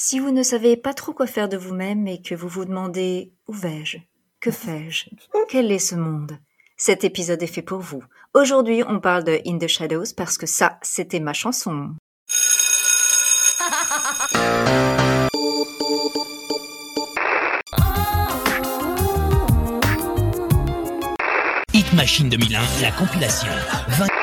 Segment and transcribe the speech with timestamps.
[0.00, 3.32] Si vous ne savez pas trop quoi faire de vous-même et que vous vous demandez
[3.48, 3.98] où vais-je?
[4.38, 5.06] Que fais-je?
[5.48, 6.38] Quel est ce monde?
[6.76, 8.04] Cet épisode est fait pour vous.
[8.32, 11.96] Aujourd'hui, on parle de In the Shadows parce que ça, c'était ma chanson.
[21.74, 23.48] Hit Machine 2001, la compilation.
[23.88, 24.17] 20...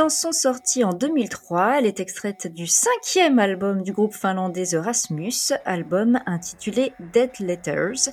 [0.00, 5.52] Chanson sortie en 2003, elle est extraite du cinquième album du groupe finlandais The Rasmus,
[5.66, 8.08] album intitulé Dead Letters.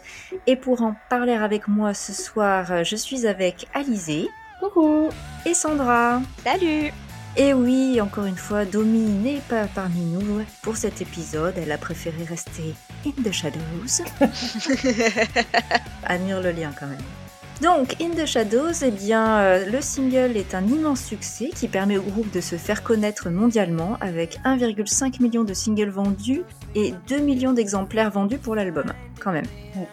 [0.47, 4.27] Et pour en parler avec moi ce soir, je suis avec Alizé.
[4.59, 5.07] Coucou
[5.45, 6.21] Et Sandra.
[6.43, 6.91] Salut
[7.37, 11.53] Et oui, encore une fois, Domi n'est pas parmi nous pour cet épisode.
[11.55, 14.03] Elle a préféré rester in the shadows.
[16.03, 17.26] Admire le lien quand même.
[17.61, 21.97] Donc, In the Shadows, eh bien, euh, le single est un immense succès qui permet
[21.97, 26.43] au groupe de se faire connaître mondialement avec 1,5 million de singles vendus
[26.75, 29.45] et 2 millions d'exemplaires vendus pour l'album, quand même.
[29.75, 29.87] Ouais.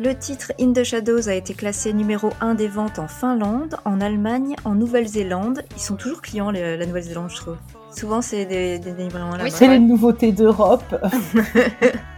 [0.00, 4.00] Le titre In the Shadows a été classé numéro 1 des ventes en Finlande, en
[4.00, 5.62] Allemagne, en Nouvelle-Zélande.
[5.76, 7.56] Ils sont toujours clients, les- la Nouvelle-Zélande, je trouve.
[7.94, 9.50] Souvent, c'est des, des délivraisons là-bas.
[9.50, 10.82] C'est les nouveautés d'Europe.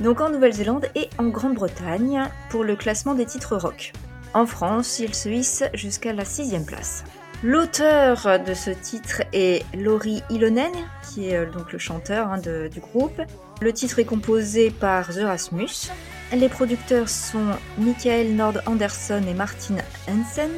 [0.00, 3.92] Donc en Nouvelle-Zélande et en Grande-Bretagne pour le classement des titres rock.
[4.34, 7.04] En France, il se hisse jusqu'à la sixième place.
[7.42, 10.72] L'auteur de ce titre est Laurie Ilonen,
[11.02, 13.20] qui est euh, donc le chanteur hein, du groupe.
[13.60, 15.90] Le titre est composé par The Rasmus.
[16.32, 17.46] Les producteurs sont
[17.78, 19.76] Michael Nord Anderson et Martin
[20.08, 20.50] Hansen.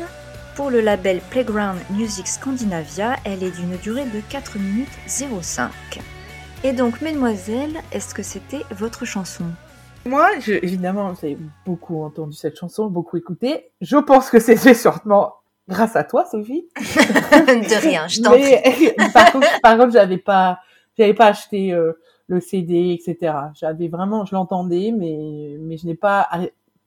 [0.57, 5.71] Pour le label Playground Music Scandinavia, elle est d'une durée de 4 minutes 05.
[6.65, 9.45] Et donc, mesdemoiselles, est-ce que c'était votre chanson?
[10.05, 13.71] Moi, je, évidemment, j'ai beaucoup entendu cette chanson, beaucoup écouté.
[13.81, 15.35] Je pense que c'était sûrement
[15.69, 16.67] grâce à toi, Sophie.
[16.77, 18.91] De rien, je t'en prie.
[19.13, 20.59] Par contre, par contre, j'avais pas,
[20.99, 21.93] j'avais pas acheté euh,
[22.27, 23.35] le CD, etc.
[23.55, 26.29] J'avais vraiment, je l'entendais, mais mais je n'ai pas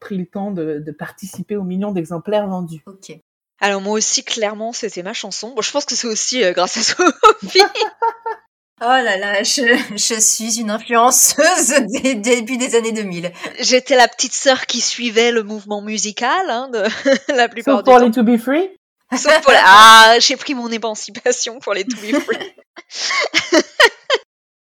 [0.02, 2.84] pris le temps de, de participer aux millions d'exemplaires vendus.
[2.88, 3.18] Ok.
[3.62, 5.54] Alors moi aussi, clairement, c'était ma chanson.
[5.56, 7.60] Bon, je pense que c'est aussi euh, grâce à Sophie.
[8.84, 9.62] Oh là là, je,
[9.96, 13.32] je suis une influenceuse des début des années 2000.
[13.60, 16.84] J'étais la petite sœur qui suivait le mouvement musical, hein, de
[17.36, 18.06] la plupart Sauf du pour temps.
[18.06, 18.70] les To Be Free.
[19.16, 22.54] Sauf pour la- Ah, j'ai pris mon émancipation pour les To Be Free.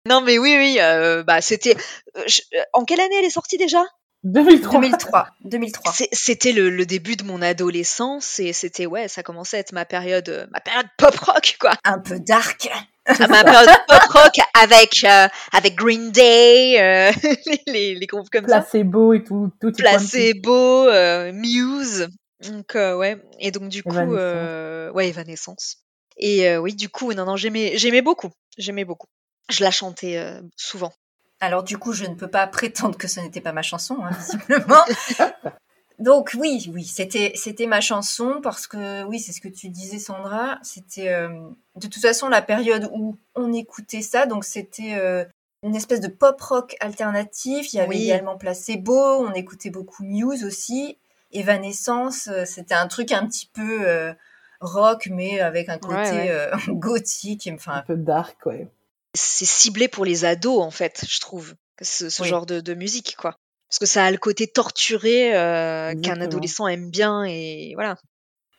[0.08, 1.76] non, mais oui, oui, euh, bah c'était...
[2.16, 3.84] euh, je- euh, En quelle année elle est sortie déjà?
[4.24, 4.80] 2003.
[4.80, 5.28] 2003.
[5.44, 5.92] 2003.
[5.92, 9.72] C'est- C'était le, le début de mon adolescence et c'était, ouais, ça commençait à être
[9.72, 11.72] ma période, ma période pop rock, quoi.
[11.84, 12.68] Un peu dark.
[13.06, 17.12] À ma période pop rock avec euh, avec Green Day, euh,
[17.66, 19.72] les, groupes comme ça, Placebo et tout, tout.
[19.72, 22.08] Placebo, euh, Muse,
[22.48, 24.18] donc euh, ouais, et donc du coup, Evanescence.
[24.18, 25.76] euh, ouais, Evanescence.
[26.16, 29.08] Et euh, oui, du coup, non, non, j'aimais, j'aimais beaucoup, j'aimais beaucoup.
[29.50, 30.92] Je la chantais euh, souvent.
[31.40, 34.10] Alors du coup, je ne peux pas prétendre que ce n'était pas ma chanson, hein,
[34.18, 34.84] visiblement.
[36.00, 39.98] Donc oui, oui, c'était c'était ma chanson parce que oui, c'est ce que tu disais,
[39.98, 40.58] Sandra.
[40.62, 41.28] C'était euh,
[41.76, 45.24] de toute façon la période où on écoutait ça, donc c'était euh,
[45.62, 47.72] une espèce de pop rock alternatif.
[47.72, 48.04] Il y avait Oui.
[48.04, 50.96] également Placebo, on écoutait beaucoup Muse aussi,
[51.32, 52.28] Evanescence.
[52.28, 54.14] euh, C'était un truc un petit peu euh,
[54.60, 56.30] rock, mais avec un côté Ouais, ouais.
[56.30, 57.48] euh, gothique.
[57.52, 58.68] Enfin, Un peu dark, ouais.
[59.14, 62.28] C'est ciblé pour les ados, en fait, je trouve, ce, ce Oui.
[62.28, 63.36] genre de, de musique, quoi.
[63.70, 67.96] Parce que ça a le côté torturé euh, qu'un adolescent aime bien et voilà.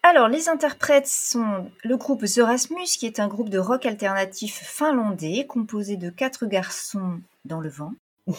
[0.04, 4.64] Alors, les interprètes sont le groupe The Rasmus, qui est un groupe de rock alternatif
[4.64, 7.94] finlandais, composé de quatre garçons dans le vent.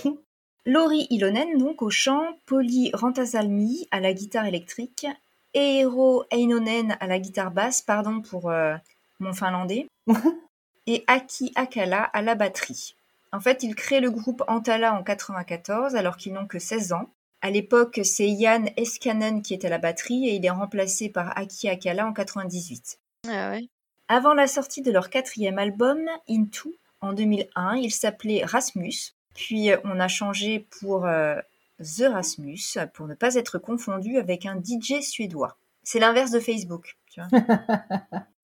[0.66, 5.06] Lauri Ilonen, donc, au chant, Polly Rantasalmi à la guitare électrique,
[5.54, 8.74] Eero Einonen à la guitare basse, pardon pour euh,
[9.20, 9.86] mon finlandais,
[10.86, 12.96] et Aki Akala à la batterie.
[13.32, 17.10] En fait, ils créent le groupe Antala en 94, alors qu'ils n'ont que 16 ans.
[17.40, 21.36] À l'époque, c'est Yann Eskanen qui est à la batterie et il est remplacé par
[21.36, 23.00] Aki Akala en 98.
[23.26, 23.68] Ah ouais.
[24.08, 25.98] Avant la sortie de leur quatrième album,
[26.28, 29.14] Into, en 2001, il s'appelait Rasmus.
[29.34, 31.36] Puis euh, on a changé pour euh,
[31.78, 32.60] The Rasmus
[32.94, 35.56] pour ne pas être confondu avec un DJ suédois.
[35.82, 36.96] C'est l'inverse de Facebook.
[37.10, 37.30] Tu vois.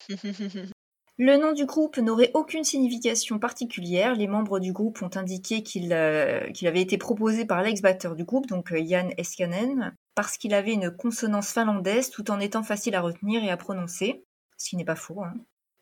[1.20, 4.14] Le nom du groupe n'aurait aucune signification particulière.
[4.14, 8.46] Les membres du groupe ont indiqué qu'il euh, avait été proposé par l'ex-batteur du groupe,
[8.46, 13.00] donc euh, Jan Eskanen, parce qu'il avait une consonance finlandaise tout en étant facile à
[13.00, 14.22] retenir et à prononcer,
[14.56, 15.24] ce qui n'est pas faux.
[15.24, 15.34] hein.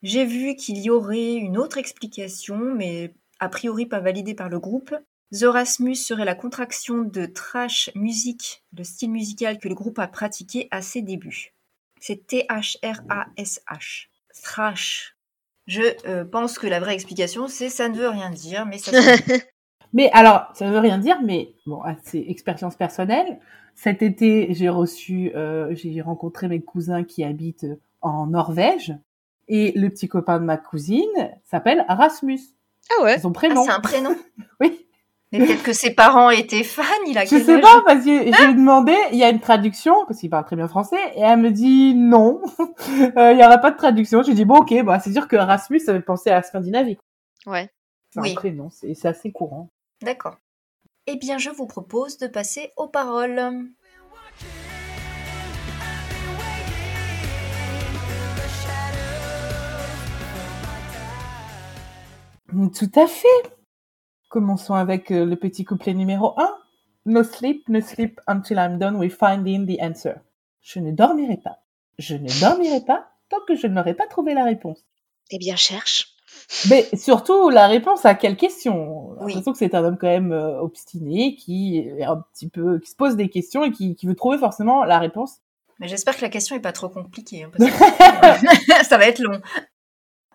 [0.02, 4.58] J'ai vu qu'il y aurait une autre explication, mais a priori pas validée par le
[4.58, 4.94] groupe.
[5.34, 10.68] Zorasmus serait la contraction de trash music, le style musical que le groupe a pratiqué
[10.70, 11.52] à ses débuts.
[12.00, 14.06] C'est T-H-R-A-S-H.
[14.42, 15.15] Thrash.
[15.66, 18.92] Je euh, pense que la vraie explication, c'est ça ne veut rien dire, mais ça
[19.92, 23.38] Mais alors, ça veut rien dire, mais bon, ah, c'est expérience personnelle.
[23.74, 28.94] Cet été, j'ai reçu, euh, j'ai rencontré mes cousins qui habitent euh, en Norvège,
[29.48, 32.40] et le petit copain de ma cousine s'appelle Rasmus.
[32.98, 33.64] Ah ouais C'est son Ah, prénom.
[33.64, 34.16] c'est un prénom.
[34.60, 34.85] Oui.
[35.38, 38.54] Mais peut-être que ses parents étaient fans, il a Je sais pas, parce que j'ai
[38.54, 41.50] demandé, il y a une traduction, parce qu'il parle très bien français, et elle me
[41.50, 42.40] dit non,
[43.16, 44.22] Euh, il y aura pas de traduction.
[44.22, 46.98] J'ai dit bon, ok, bah, c'est sûr que Rasmus, ça fait penser à la Scandinavie.
[47.46, 47.70] Ouais.
[48.10, 48.32] C'est Oui.
[48.32, 49.70] un prénom, c'est assez courant.
[50.02, 50.36] D'accord.
[51.06, 53.40] Eh bien, je vous propose de passer aux paroles.
[62.50, 63.55] Tout à fait.
[64.28, 66.56] Commençons avec euh, le petit couplet numéro 1.
[67.06, 70.14] No sleep, no sleep until I'm done with finding the answer.
[70.62, 71.58] Je ne dormirai pas.
[71.98, 74.84] Je ne dormirai pas tant que je n'aurai pas trouvé la réponse.
[75.30, 76.12] Eh bien, cherche.
[76.68, 79.14] Mais surtout la réponse à quelle question?
[79.20, 79.32] J'ai Oui.
[79.34, 82.90] l'impression que c'est un homme quand même euh, obstiné qui est un petit peu qui
[82.90, 85.38] se pose des questions et qui, qui veut trouver forcément la réponse.
[85.78, 87.44] Mais j'espère que la question est pas trop compliquée.
[87.44, 89.40] hein, parce que ça va être long.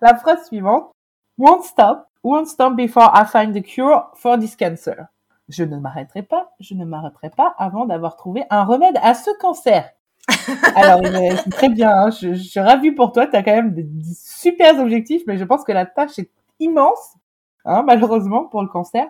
[0.01, 0.91] La phrase suivante
[1.37, 5.07] Won't stop, won't stop before I find the cure for this cancer.
[5.49, 9.29] Je ne m'arrêterai pas, je ne m'arrêterai pas avant d'avoir trouvé un remède à ce
[9.39, 9.89] cancer.
[10.75, 13.51] Alors, euh, c'est très bien, hein, je, je suis ravie pour toi, tu as quand
[13.55, 16.29] même des, des super objectifs, mais je pense que la tâche est
[16.59, 17.15] immense,
[17.65, 19.07] hein, malheureusement, pour le cancer.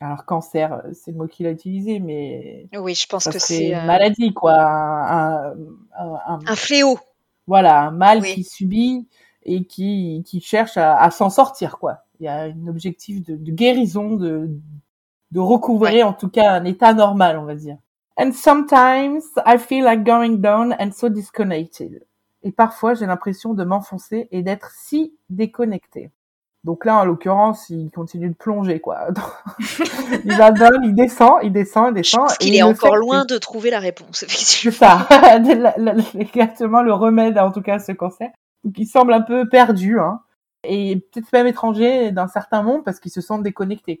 [0.00, 3.68] Alors, cancer, euh, c'est le mot qu'il a utilisé, mais Oui, je pense que c'est
[3.68, 4.54] une euh, maladie, quoi.
[4.54, 5.54] Un, un-
[5.98, 6.98] un- un- un fléau.
[7.46, 8.34] voilà, un mal Oui.
[8.34, 9.06] qui subit
[9.44, 12.03] et qui, qui cherche à, à s'en sortir, quoi.
[12.20, 14.48] Il y a un objectif de, de guérison, de,
[15.32, 17.76] de recouvrer en tout cas un état normal, on va dire.
[18.16, 22.04] And sometimes I feel like going down and so disconnected.
[22.42, 26.10] Et parfois j'ai l'impression de m'enfoncer et d'être si déconnecté.
[26.62, 29.08] Donc là, en l'occurrence, il continue de plonger, quoi.
[30.24, 32.20] il va down, il descend, il descend, il Je descend.
[32.22, 35.06] pense et est encore loin que- de trouver la réponse, c'est ça,
[36.18, 38.30] exactement le remède en tout cas à ce cancer.
[38.64, 40.20] Donc il semble un peu perdu, hein,
[40.66, 44.00] et peut-être même étranger d'un certain monde parce qu'il se sent déconnecté.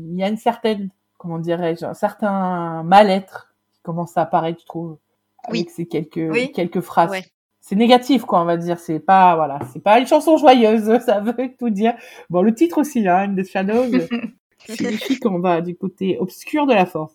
[0.00, 4.66] Il y a une certaine, comment dirais-je, un certain mal-être qui commence à apparaître, je
[4.66, 4.98] trouve,
[5.44, 5.72] avec Oui.
[5.74, 6.52] ces quelques Oui.
[6.52, 7.10] quelques phrases.
[7.10, 7.24] Ouais.
[7.62, 8.78] C'est négatif, quoi, on va dire.
[8.78, 11.94] C'est pas, voilà, c'est pas une chanson joyeuse, ça veut tout dire.
[12.30, 13.90] Bon, le titre aussi, hein, In the Shadows,
[14.68, 17.14] signifie qu'on va du côté obscur de la force.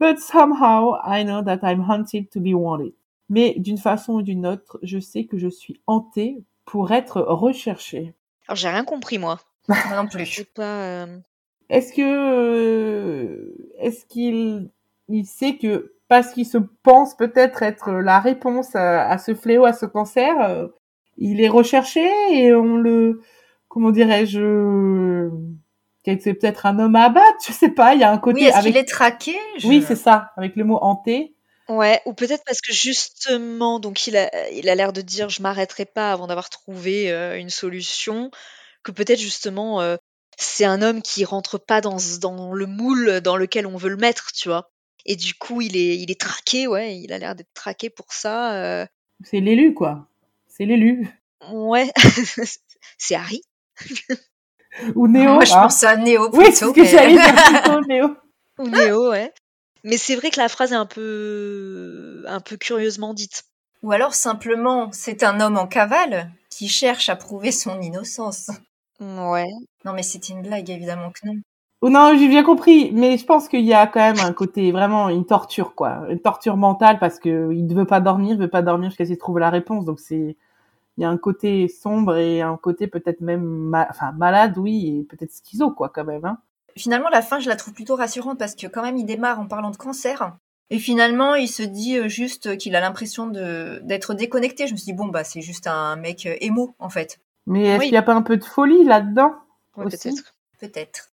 [0.00, 2.92] But somehow I know that I'm hunted to be wanted.
[3.28, 8.12] Mais d'une façon ou d'une autre, je sais que je suis hantée pour être recherchée.
[8.48, 9.38] Alors, j'ai rien compris, moi.
[9.68, 10.44] Moi non plus.
[10.54, 10.62] pas.
[10.62, 11.18] euh,
[11.68, 14.70] Est-ce que euh, est-ce qu'il
[15.08, 19.64] il sait que parce qu'il se pense peut-être être la réponse à, à ce fléau,
[19.64, 20.68] à ce cancer, euh,
[21.18, 23.20] il est recherché et on le
[23.68, 25.28] comment dirais-je
[26.04, 28.46] c'est peut-être un homme à abattre, je sais pas, il y a un côté Oui,
[28.46, 29.34] est-ce avec qu'il est traqué?
[29.58, 31.34] Je- Oui, c'est ça, avec le mot hanté.
[31.68, 35.42] Ouais, ou peut-être parce que justement, donc il a, il a l'air de dire je
[35.42, 38.30] m'arrêterai pas avant d'avoir trouvé euh, une solution,
[38.84, 39.96] que peut-être justement euh,
[40.38, 43.96] c'est un homme qui rentre pas dans, dans le moule dans lequel on veut le
[43.96, 44.70] mettre, tu vois?
[45.06, 48.12] Et du coup, il est, il est traqué, ouais, il a l'air d'être traqué pour
[48.12, 48.54] ça.
[48.54, 48.86] euh,
[49.24, 50.06] C'est l'élu quoi.
[50.48, 51.08] C'est l'élu.
[51.52, 51.90] Ouais,
[52.98, 53.42] c'est Harry.
[54.94, 55.34] Ou Néo.
[55.34, 55.62] Moi, je hein.
[55.62, 56.68] pense à Néo Oui, c'est plutôt.
[56.68, 58.16] ce que mais- j'allais dire plutôt, Néo.
[58.58, 59.32] Ou Néo, ouais.
[59.86, 63.44] Mais c'est vrai que la phrase est un peu, un peu curieusement dite.
[63.84, 68.50] Ou alors simplement, c'est un homme en cavale qui cherche à prouver son innocence.
[68.98, 69.46] Ouais.
[69.84, 71.34] Non, mais c'était une blague, évidemment que non.
[71.82, 74.72] Oh non, j'ai bien compris, mais je pense qu'il y a quand même un côté
[74.72, 78.40] vraiment une torture quoi, une torture mentale parce que il ne veut pas dormir, il
[78.40, 79.84] veut pas dormir jusqu'à ce qu'il trouve la réponse.
[79.84, 80.36] Donc c'est
[80.98, 84.98] il y a un côté sombre et un côté peut-être même ma- enfin malade oui
[85.00, 86.38] et peut-être schizo quoi quand même hein.
[86.76, 89.46] Finalement, la fin, je la trouve plutôt rassurante parce que quand même, il démarre en
[89.46, 90.36] parlant de cancer.
[90.70, 94.66] Et finalement, il se dit euh, juste qu'il a l'impression de d'être déconnecté.
[94.66, 97.18] Je me suis dit, bon, bah, c'est juste un mec euh, émo, en fait.
[97.46, 97.84] Mais est-ce Oui.
[97.86, 99.32] qu'il y a pas un peu de folie là-dedans
[99.76, 99.96] Ouais, Aussi?
[100.10, 100.34] peut-être.
[100.58, 101.10] Peut-être.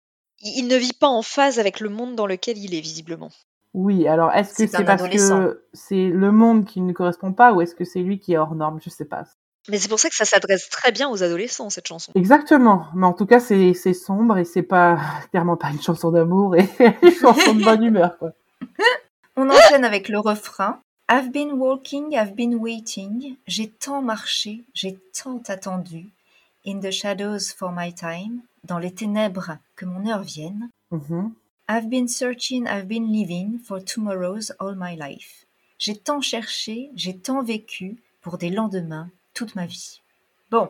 [0.42, 3.30] Il ne vit pas en phase avec le monde dans lequel il est, visiblement.
[3.74, 7.62] Oui, alors est-ce que C'est parce que c'est le monde qui ne correspond pas ou
[7.62, 8.80] est-ce que c'est lui qui est hors norme?
[8.84, 9.24] Je sais pas.
[9.70, 12.12] Mais c'est pour ça que ça s'adresse très bien aux adolescents, cette chanson.
[12.16, 15.00] Exactement, mais en tout cas c'est c'est sombre et c'est pas
[15.32, 16.70] clairement pas une chanson d'amour et
[17.02, 18.32] une chanson de bonne humeur quoi.
[19.36, 20.80] On enchaîne avec le refrain.
[21.10, 23.36] I've been walking, I've been waiting.
[23.46, 26.10] J'ai tant marché, j'ai tant attendu.
[26.66, 28.42] In the shadows for my time.
[28.64, 30.70] Dans les ténèbres, que mon heure vienne.
[30.92, 31.32] Mhm.
[31.70, 35.46] I've been searching, I've been living for tomorrows all my life.
[35.78, 40.01] J'ai tant cherché, j'ai tant vécu pour des lendemains toute ma vie.
[40.51, 40.70] Bon,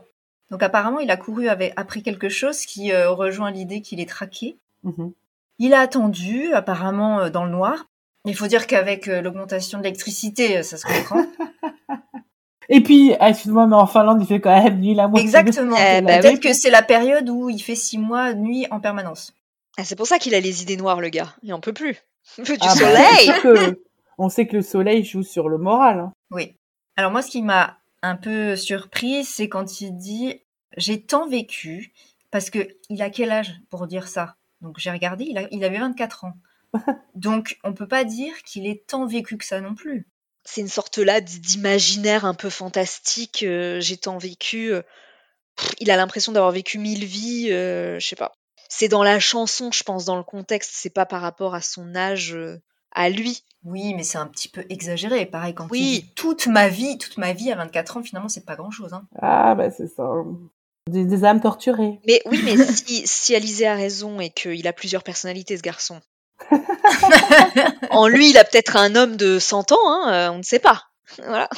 [0.52, 4.10] donc apparemment il a couru avec, après quelque chose qui euh, rejoint l'idée qu'il est
[4.10, 4.58] traqué.
[4.84, 5.12] Mhm.
[5.60, 7.86] Il a attendu, apparemment euh, dans le noir.
[8.26, 11.24] Il faut dire qu'avec euh, l'augmentation de l'électricité, ça se comprend.
[12.70, 15.24] Et puis, ah, excuse-moi, mais en Finlande, il fait quand même nuit la moitié.
[15.32, 15.78] de- Exactement.
[15.80, 19.34] Eh ben Peut-être que c'est la période où il fait six mois nuit en permanence.
[19.78, 21.34] Ah, c'est pour ça qu'il a les idées noires, le gars.
[21.44, 21.96] Il en peut plus.
[22.38, 23.32] Il veut du Ah bah, soleil.
[23.42, 23.82] que-
[24.18, 26.00] on sait que le soleil joue sur le moral.
[26.00, 26.12] hein.
[26.32, 26.56] Oui.
[26.98, 30.42] Alors moi, ce qui m'a un peu surpris, c'est quand il dit
[30.76, 31.94] j'ai tant vécu
[32.32, 34.36] parce que il a quel âge pour dire ça?
[34.62, 36.34] Donc j'ai regardé, il, a- il avait 24 ans.
[37.16, 40.08] Donc on peut pas dire qu'il est tant vécu que ça non plus.
[40.44, 43.44] C'est une sorte là d'imaginaire un peu fantastique.
[43.44, 44.72] euh, J'ai tant vécu.
[44.74, 44.82] euh,
[45.80, 47.48] il a l'impression d'avoir vécu mille vies.
[47.52, 48.34] euh, je sais pas.
[48.70, 50.72] C'est dans la chanson, je pense, dans le contexte.
[50.74, 53.44] C'est pas par rapport à son âge, euh, à lui.
[53.64, 55.26] Oui, mais c'est un petit peu exagéré.
[55.26, 55.80] Pareil quand Oui.
[55.80, 58.72] il dit toute ma vie, toute ma vie à 24 ans, finalement c'est pas grand
[58.72, 58.94] chose.
[58.94, 59.06] Hein.
[59.22, 60.10] Ah, bah c'est ça.
[60.90, 62.00] Des, des âmes torturées.
[62.08, 66.00] Mais oui, mais si, si Alizé a raison et qu'il a plusieurs personnalités, ce garçon.
[67.90, 70.60] en lui, il a peut-être un homme de 100 ans, hein, euh, on ne sait
[70.60, 70.84] pas.
[71.18, 71.50] Voilà.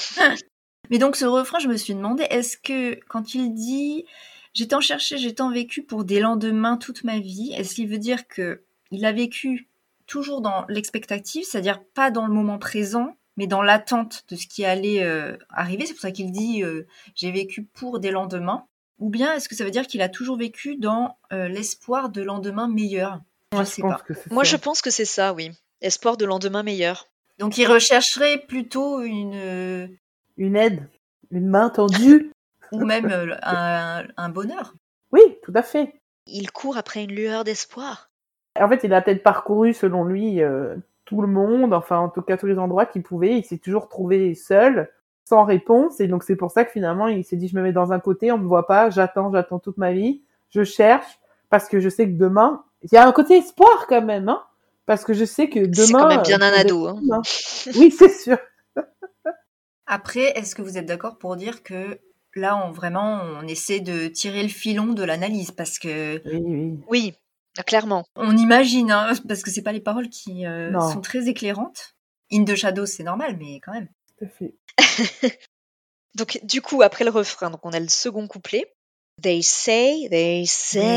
[0.91, 4.05] Mais donc ce refrain, je me suis demandé, est-ce que quand il dit
[4.53, 7.97] j'ai tant cherché, j'ai tant vécu pour des lendemains toute ma vie, est-ce qu'il veut
[7.99, 9.68] dire que il a vécu
[10.09, 14.65] toujours dans l'expectative, c'est-à-dire pas dans le moment présent, mais dans l'attente de ce qui
[14.65, 16.85] allait euh, arriver C'est pour ça qu'il dit euh,
[17.15, 18.65] j'ai vécu pour des lendemains.
[18.97, 22.21] Ou bien est-ce que ça veut dire qu'il a toujours vécu dans euh, l'espoir de
[22.21, 23.21] lendemains meilleurs?
[23.53, 24.03] Moi, Je sais pense pas.
[24.03, 24.51] que c'est Moi, ça.
[24.51, 25.51] je pense que c'est ça, oui.
[25.81, 27.07] Espoir de lendemain meilleur.
[27.37, 29.97] Donc il rechercherait plutôt une
[30.35, 30.89] Une aide,
[31.31, 32.33] une main tendue.
[32.73, 33.09] ou même
[33.41, 34.73] un, un bonheur.
[35.11, 36.01] Oui, tout à fait.
[36.27, 38.08] Il court après une lueur d'espoir.
[38.59, 40.75] En fait, il a peut-être parcouru, selon lui, euh,
[41.05, 43.37] tout le monde, enfin, en tout cas, tous les endroits qu'il pouvait.
[43.37, 44.89] Il s'est toujours trouvé seul,
[45.25, 45.99] sans réponse.
[45.99, 47.99] Et donc, c'est pour ça que finalement, il s'est dit, je me mets dans un
[47.99, 51.89] côté, on me voit pas, j'attends, j'attends toute ma vie, je cherche, parce que je
[51.89, 54.43] sais que demain, il y a un côté espoir quand même, hein,
[54.85, 55.73] parce que je sais que demain.
[55.73, 56.87] C'est quand même bien euh, un pour ado.
[56.87, 57.21] Hein.
[57.75, 58.37] Oui, c'est sûr.
[59.87, 61.99] Après, est-ce que vous êtes d'accord pour dire que
[62.35, 65.51] là, on vraiment, on essaie de tirer le filon de l'analyse?
[65.51, 66.79] Parce que Oui, oui.
[66.87, 67.13] Oui,
[67.65, 68.05] clairement.
[68.15, 71.95] on imagine, hein, parce que c'est pas les paroles qui euh, sont très éclairantes.
[72.31, 73.89] In the Shadows, c'est normal, mais quand même.
[74.17, 74.55] Tout à fait.
[76.15, 78.65] Donc, du coup, après le refrain, donc on a le second couplet.
[79.21, 80.87] They say, they say,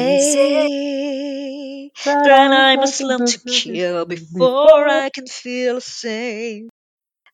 [2.05, 6.69] that I must learn to kill before I can feel safe.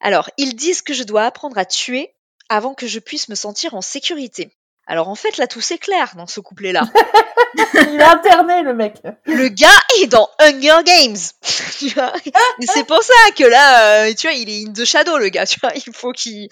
[0.00, 2.14] Alors, ils disent que je dois apprendre à tuer
[2.48, 4.50] avant que je puisse me sentir en sécurité.
[4.90, 6.82] Alors en fait, là, tout c'est clair dans ce couplet-là.
[7.74, 8.94] Il est interné, le mec.
[9.26, 9.68] Le gars
[10.00, 11.16] est dans Hunger Games.
[11.78, 12.12] Tu vois?
[12.74, 15.46] C'est pour ça que là, euh, tu vois, il est in the shadow, le gars.
[15.46, 16.48] Tu vois, il faut qu'il,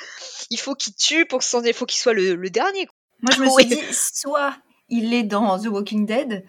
[0.50, 2.86] il faut qu'il tue pour se sentir, il faut qu'il soit le, le dernier.
[2.86, 2.94] quoi.
[3.22, 4.54] Moi, je me suis dit, soit
[4.88, 6.44] il est dans The Walking Dead,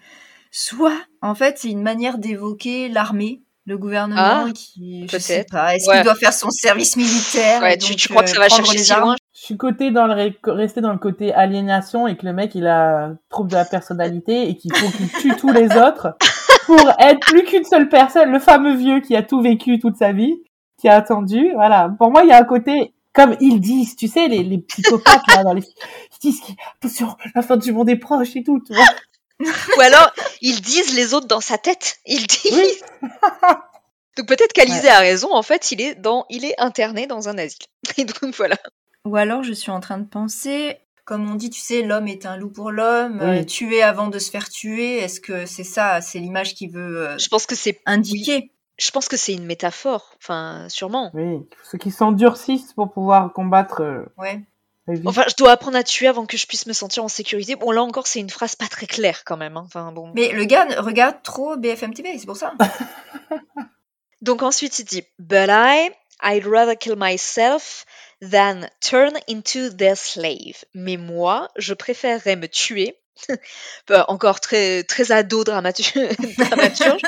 [0.52, 5.74] soit, en fait, c'est une manière d'évoquer l'armée, le gouvernement Ah, qui, je sais pas,
[5.74, 5.96] est-ce Ouais.
[5.96, 8.62] qu'il doit faire son service militaire Ouais, tu, tu crois que euh, ça va prendre
[8.64, 9.16] chercher les si armes loin?
[9.38, 12.66] Je suis côté dans le resté dans le côté aliénation et que le mec il
[12.66, 16.16] a trouble de la personnalité et qu'il faut qu'il tue tous les autres
[16.66, 20.12] pour être plus qu'une seule personne, le fameux vieux qui a tout vécu toute sa
[20.12, 20.42] vie,
[20.80, 21.52] qui a attendu.
[21.54, 21.88] Voilà.
[21.98, 25.26] Pour moi, il y a un côté comme ils disent, tu sais, les, les psychopathes
[25.28, 26.42] là dans les, ils disent
[26.82, 28.60] attention, la fin du monde est proche et tout.
[28.66, 28.84] Tu vois
[29.78, 30.10] Ou alors,
[30.42, 31.98] ils disent les autres dans sa tête.
[32.06, 32.82] Ils disent.
[33.02, 33.10] Oui.
[34.16, 35.32] Donc peut-être qu'Alizé a raison.
[35.32, 37.66] En fait, il est dans, il est interné dans un asile.
[37.96, 38.56] Et donc voilà.
[39.08, 42.26] Ou alors, je suis en train de penser, comme on dit, tu sais, l'homme est
[42.26, 43.38] un loup pour l'homme, Oui.
[43.38, 44.98] euh, tuer avant de se faire tuer.
[44.98, 48.52] Est-ce que c'est ça, c'est l'image qui veut euh, Je pense que c'est, indiquer?
[48.78, 50.14] Je pense que c'est une métaphore.
[50.22, 51.10] Enfin, sûrement.
[51.14, 51.38] Oui.
[51.64, 53.80] Ceux qui s'endurcissent pour pouvoir combattre.
[53.82, 54.42] euh, Ouais.
[55.04, 57.56] Enfin, je dois apprendre à tuer avant que je puisse me sentir en sécurité.
[57.56, 59.56] Bon, là encore, c'est une phrase pas très claire quand même.
[59.56, 59.64] hein.
[59.66, 60.10] Enfin bon.
[60.14, 62.54] Mais le gars regarde trop BFM TV, c'est pour ça.
[64.22, 65.90] Donc ensuite, il dit But I,
[66.22, 67.84] I'd rather kill myself
[68.22, 70.64] than turn into their slave.
[70.74, 72.98] Mais moi, je préférerais me tuer.
[73.88, 75.92] Bah, encore très, très ado dramaturge.
[76.38, 77.02] dramaturge.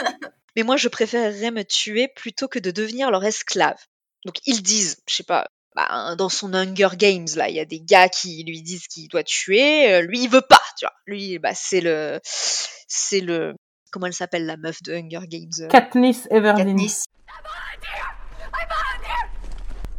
[0.57, 3.79] Mais moi, je préférerais me tuer plutôt que de devenir leur esclave.
[4.25, 7.65] Donc ils disent, je sais pas, bah, dans son Hunger Games, là, il y a
[7.65, 9.93] des gars qui lui disent qu'il doit tuer.
[9.93, 10.95] euh, lui, il veut pas, tu vois.
[11.07, 13.55] Lui, bah, c'est le, c'est le,
[13.93, 16.67] comment elle s'appelle la meuf de Hunger Games euh, Katniss Everdeen.
[16.67, 17.05] Katniss.
[17.29, 18.11] I volunteer!
[18.53, 19.31] I volunteer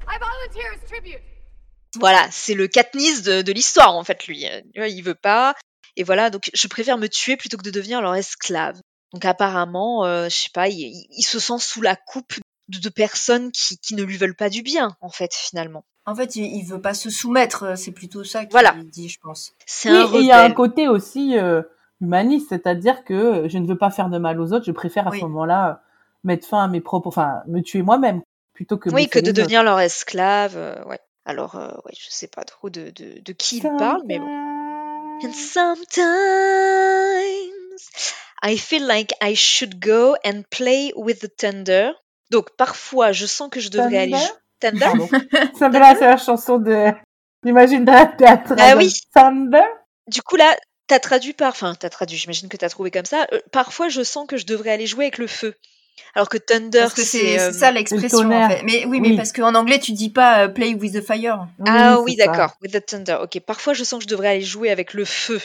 [0.08, 0.41] as tribute!
[2.00, 4.46] Voilà, c'est le Katniss de, de l'histoire en fait lui.
[4.48, 5.56] Euh, Il veut pas.
[5.98, 8.80] Et voilà, donc je préfère me tuer plutôt que de devenir leur esclave.
[9.14, 12.34] Donc apparemment, euh, je sais pas, il, il- il se sent sous la coupe
[12.70, 15.84] de, de personnes qui, qui ne lui veulent pas du bien, en fait, finalement.
[16.06, 18.74] En fait, il, il veut pas se soumettre, euh, c'est plutôt ça qu'il Voilà.
[18.86, 19.52] dit, je pense.
[19.66, 21.62] C'est Oui, un et il y a un côté aussi euh,
[22.00, 25.12] humaniste, c'est-à-dire que je ne veux pas faire de mal aux autres, je préfère à
[25.12, 25.20] Oui.
[25.20, 25.84] ce moment-là
[26.24, 28.22] mettre fin à mes propres, enfin, me tuer moi-même
[28.54, 30.58] plutôt que Oui, que de devenir leur esclave.
[30.58, 31.00] euh, ouais.
[31.26, 34.28] Alors, euh, ouais, je sais pas trop de, de, de qui il parle, mais bon.
[35.24, 35.92] And sometimes
[38.44, 41.92] I feel like I should go and play with the thunder.
[42.32, 44.18] Donc parfois je sens que je devrais aller
[44.60, 45.52] Thunder jou- Thunder.
[45.60, 46.92] Ça me c'est la chanson de
[47.44, 48.54] l'imagine de la théâtre.
[48.58, 48.92] Ah oui.
[49.14, 49.64] Thunder.
[50.08, 50.56] Du coup là,
[50.88, 53.28] t'as traduit par, enfin t'as traduit, j'imagine que t'as trouvé comme ça.
[53.32, 55.54] Euh, parfois je sens que je devrais aller jouer avec le feu.
[56.14, 58.64] Alors que Thunder c'est euh, ça l'expression en fait.
[58.64, 59.12] Mais oui, Oui.
[59.12, 61.48] mais parce qu'en anglais tu dis pas euh, play with the fire.
[61.66, 62.58] Ah oui, d'accord.
[62.62, 63.18] With the thunder.
[63.24, 63.40] Ok.
[63.42, 65.40] Parfois, je sens que je devrais aller jouer avec le feu.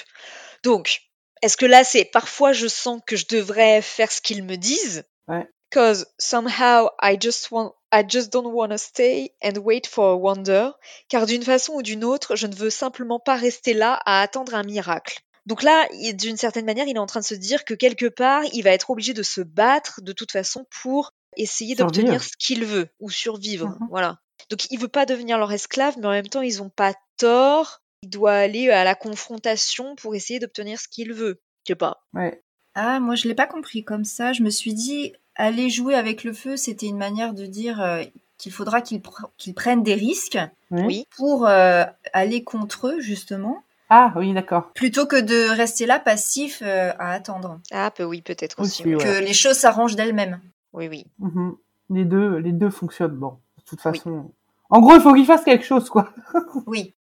[0.65, 1.03] Donc,
[1.43, 5.05] est-ce que là, c'est parfois je sens que je devrais faire ce qu'ils me disent?
[5.29, 5.47] Ouais.
[5.73, 10.17] Cause somehow I just want, I just don't want to stay and wait for a
[10.17, 10.71] wonder.
[11.09, 14.55] Car d'une façon ou d'une autre, je ne veux simplement pas rester là à attendre
[14.55, 15.19] un miracle.
[15.47, 18.43] Donc là, d'une certaine manière, il est en train de se dire que quelque part,
[18.53, 22.65] il va être obligé de se battre de toute façon pour essayer d'obtenir ce qu'il
[22.65, 23.69] veut ou survivre.
[23.69, 23.87] Mhm.
[23.91, 24.19] Voilà.
[24.51, 27.81] Donc il veut pas devenir leur esclave, mais en même temps ils ont pas tort.
[28.03, 31.41] Il doit aller à la confrontation pour essayer d'obtenir ce qu'il veut.
[31.65, 32.05] Je sais pas.
[32.15, 32.43] Ouais.
[32.75, 34.33] Ah, moi je l'ai pas compris comme ça.
[34.33, 38.03] Je me suis dit aller jouer avec le feu, c'était une manière de dire euh,
[38.39, 40.39] qu'il faudra qu'ils pr- qu'ils prennent des risques
[40.71, 40.83] Oui.
[40.87, 41.05] Oui.
[41.17, 44.73] pour euh, aller contre eux justement, Ah oui, d'accord.
[44.73, 47.61] plutôt que de rester là passif euh, à attendre.
[47.71, 48.83] Ah peu oui peut-être aussi.
[48.83, 48.95] Aussi, oui.
[48.97, 49.05] ouais.
[49.05, 50.41] Que les choses s'arrangent d'elles-mêmes.
[50.73, 51.07] Oui oui.
[51.19, 51.57] Mhm.
[51.91, 53.17] Les deux, les deux fonctionnent.
[53.17, 54.33] Bon, de toute façon.
[54.71, 56.13] En gros, il faut qu'il fasse quelque chose, quoi.
[56.67, 56.95] Oui.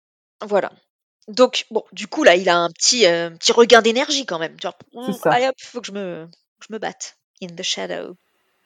[0.46, 0.70] Voilà.
[1.28, 4.54] Donc bon, du coup là, il a un petit euh, petit regain d'énergie quand même.
[4.60, 5.30] Genre, C'est mm, ça.
[5.32, 6.28] allez hop, faut que je me
[6.60, 7.16] que je me batte.
[7.42, 8.14] In the shadow.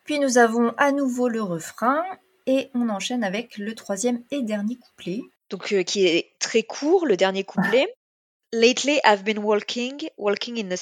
[0.05, 2.03] Puis nous avons à nouveau le refrain
[2.47, 5.21] et on enchaîne avec le troisième et dernier couplet.
[5.49, 7.89] donc euh, qui est très court, le dernier couplet.
[8.52, 10.75] Lately, I've been walking, walking in,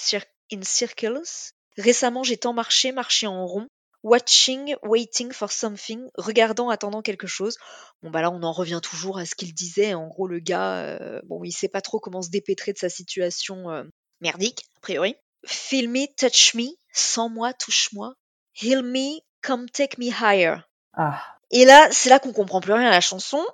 [0.63, 1.53] circles.
[1.77, 3.69] Récemment, j'ai tant marché, marché en rond.
[4.03, 7.59] Watching, waiting for something, regardant, attendant quelque chose.
[8.03, 9.93] Bon bah là, on en revient toujours à ce qu'il disait.
[9.93, 12.89] En gros, le gars, euh, bon, il sait pas trop comment se dépêtrer de sa
[12.89, 13.85] situation euh,
[14.21, 15.17] merdique, a priori.
[15.45, 18.15] Feel me, touch me, sans moi, touche-moi.
[18.55, 20.63] Heal me, come take me higher.
[20.95, 21.38] Ah.
[21.51, 23.45] Et là, c'est là qu'on comprend plus rien à la chanson.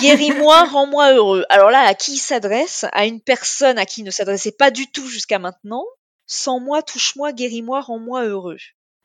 [0.00, 1.44] Guéris-moi, rends-moi heureux.
[1.48, 2.84] Alors là, à qui il s'adresse?
[2.92, 5.84] À une personne à qui il ne s'adressait pas du tout jusqu'à maintenant.
[6.26, 8.56] Sans moi, touche-moi, guéris-moi, rends-moi heureux.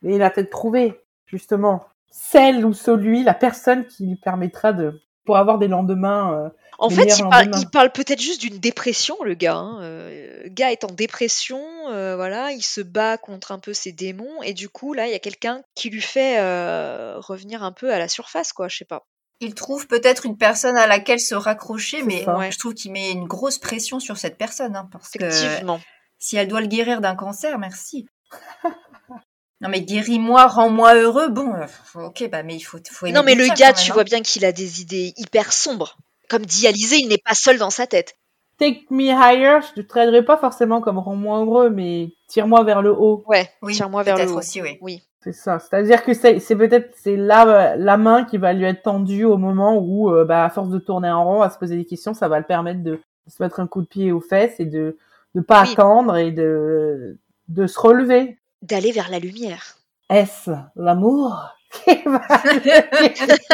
[0.04, 5.00] Et il a peut-être trouvé, justement, celle ou celui, la personne qui lui permettra de,
[5.24, 6.32] pour avoir des lendemains.
[6.34, 7.60] euh, En fait, il parle, lendemains.
[7.60, 9.54] il parle peut-être juste d'une dépression, le gars.
[9.56, 9.78] hein.
[9.82, 13.92] Euh, le gars est en dépression, euh, voilà, il se bat contre un peu ses
[13.92, 17.72] démons, et du coup, là, il y a quelqu'un qui lui fait euh, revenir un
[17.72, 19.06] peu à la surface, quoi, je sais pas.
[19.40, 22.36] Il trouve peut-être une personne à laquelle se raccrocher, mais ça.
[22.38, 22.52] Ouais.
[22.52, 24.76] je trouve qu'il met une grosse pression sur cette personne.
[24.76, 25.80] hein, parce que Effectivement.
[26.18, 28.06] si elle doit le guérir d'un cancer, merci.
[29.62, 31.28] non mais guéris-moi, rends-moi heureux.
[31.28, 33.94] Bon, euh, ok, bah mais il faut, faut Non, mais le gars, même, tu hein.
[33.94, 35.96] vois bien qu'il a des idées hyper sombres.
[36.28, 38.16] Comme dit Alizé, il n'est pas seul dans sa tête.
[38.58, 42.92] Take me higher, je te traiterai pas forcément comme rends-moi heureux, mais tire-moi vers le
[42.92, 43.24] haut.
[43.26, 44.38] Ouais, Oui, tire-moi vers le haut.
[44.38, 44.78] aussi, oui.
[44.82, 45.58] Oui, C'est ça.
[45.58, 49.36] C'est-à-dire que c'est, c'est peut-être c'est la, la main qui va lui être tendue au
[49.36, 52.14] moment où, euh, bah, à force de tourner en rond, à se poser des questions,
[52.14, 54.66] ça va le permettre de, de se mettre un coup de pied aux fesses et
[54.66, 54.96] de
[55.34, 55.72] de pas Oui.
[55.72, 58.38] attendre et de de se relever.
[58.62, 59.76] D'aller vers la lumière.
[60.08, 61.48] Est-ce l'amour
[61.84, 62.22] qui va-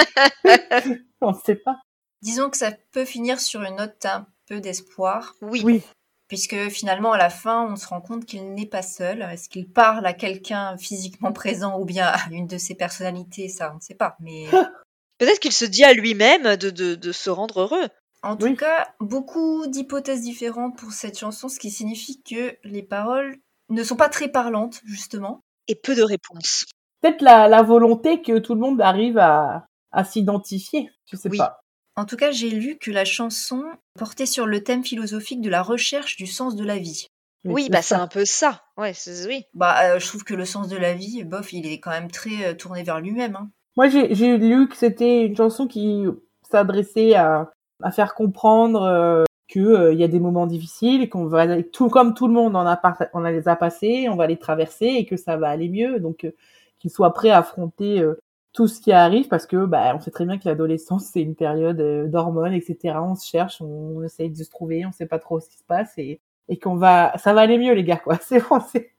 [1.20, 1.80] On ne sait pas.
[2.22, 5.82] Disons que ça peut finir sur une note un peu d'espoir, Oui, Oui.
[6.26, 9.22] puisque finalement à la fin on se rend compte qu'il n'est pas seul.
[9.22, 13.48] Est-ce qu'il parle à quelqu'un physiquement présent ou bien à une de ses personnalités?
[13.48, 14.16] Ça, on ne sait pas.
[14.20, 14.46] Mais
[15.18, 17.88] peut-être qu'il se dit à lui-même de, de, de se rendre heureux.
[18.22, 18.56] En tout Oui.
[18.56, 23.36] cas, beaucoup d'hypothèses différentes pour cette chanson, ce qui signifie que les paroles
[23.68, 25.40] ne sont pas très parlantes, justement.
[25.68, 26.64] Et peu de réponses.
[27.00, 30.90] Peut-être la, la volonté que tout le monde arrive à, à s'identifier.
[31.10, 31.38] Je sais Oui.
[31.38, 31.60] pas.
[31.96, 33.64] En tout cas, j'ai lu que la chanson
[33.98, 37.06] portait sur le thème philosophique de la recherche du sens de la vie.
[37.44, 38.00] Mais Oui, c'est bah c'est ça.
[38.00, 38.62] un peu ça.
[38.76, 39.44] Ouais, c'est oui.
[39.54, 42.10] Bah, euh, je trouve que le sens de la vie, bof, il est quand même
[42.10, 43.36] très euh, tourné vers lui-même.
[43.36, 43.50] hein.
[43.76, 46.04] Moi, j'ai j'ai lu que c'était une chanson qui
[46.50, 47.50] s'adressait à,
[47.82, 51.62] à faire comprendre euh, que euh, il y a des moments difficiles et qu'on va
[51.62, 52.80] tout comme tout le monde en a
[53.14, 56.00] on a les a passés, on va les traverser et que ça va aller mieux.
[56.00, 56.32] Donc euh,
[56.78, 58.20] qu'il soit prêt à affronter euh,
[58.52, 61.34] tout ce qui arrive parce que bah on sait très bien que l'adolescence c'est une
[61.34, 62.96] période euh, d'hormones etc.
[63.00, 65.58] On se cherche, on, on essaye de se trouver, on sait pas trop ce qui
[65.58, 68.16] se passe et et qu'on va ça va aller mieux les gars quoi.
[68.22, 68.92] C'est bon, c'est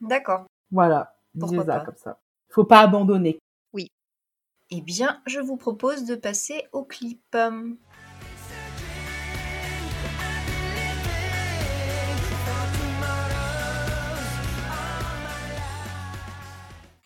[0.00, 0.44] D'accord.
[0.70, 1.80] Voilà, Pourquoi pas.
[1.80, 2.18] comme ça.
[2.48, 3.38] Faut pas abandonner.
[4.70, 7.36] Eh bien, je vous propose de passer au clip.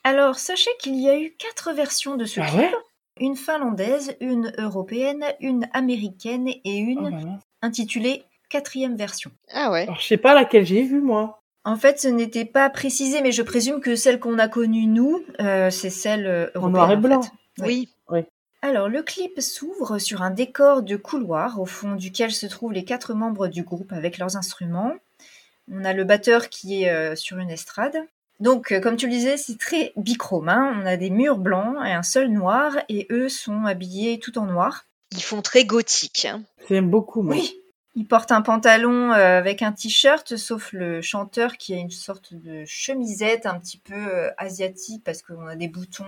[0.08, 2.58] Alors, sachez qu'il y a eu quatre versions de ce Ah clip.
[2.60, 2.70] ouais
[3.20, 9.30] Une finlandaise, une européenne, une américaine et une Oh, bah, intitulée quatrième version.
[9.52, 9.82] Ah ouais.
[9.82, 11.42] Alors, je sais pas laquelle j'ai vue, moi.
[11.64, 15.22] En fait, ce n'était pas précisé, mais je présume que celle qu'on a connue nous,
[15.40, 16.72] euh, c'est celle euh, En européenne.
[16.72, 17.22] noir et en blanc.
[17.22, 17.30] fait.
[17.66, 17.88] Oui.
[18.08, 18.20] Oui.
[18.62, 22.84] Alors, le clip s'ouvre sur un décor de couloir au fond duquel se trouvent les
[22.84, 24.94] quatre membres du groupe avec leurs instruments.
[25.70, 27.98] On a le batteur qui est euh, sur une estrade.
[28.40, 30.48] Donc, euh, comme tu le disais, c'est très bichrome.
[30.48, 30.72] hein.
[30.80, 34.46] On a des murs blancs et un seul noir, et eux sont habillés tout en
[34.46, 34.84] noir.
[35.12, 36.26] Ils font très gothique.
[36.26, 36.42] hein.
[36.68, 37.34] J'aime beaucoup, moi.
[37.34, 37.54] Oui.
[37.94, 42.32] Ils portent un pantalon euh, avec un t-shirt, sauf le chanteur qui a une sorte
[42.32, 46.04] de chemisette un petit peu euh, asiatique parce qu'on a des boutons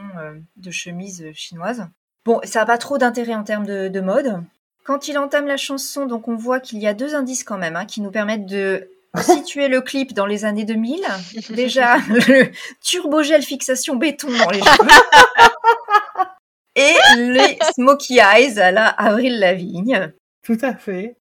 [0.57, 1.89] de chemise chinoise.
[2.25, 4.41] Bon, ça n'a pas trop d'intérêt en termes de, de mode.
[4.85, 7.75] Quand il entame la chanson, donc on voit qu'il y a deux indices quand même
[7.77, 8.89] hein, qui nous permettent de
[9.19, 11.03] situer le clip dans les années 2000.
[11.51, 12.51] Déjà, le
[12.83, 14.89] turbogel fixation béton dans les cheveux.
[16.77, 20.13] Et les smokey eyes à la Avril Lavigne.
[20.45, 21.17] Tout à fait.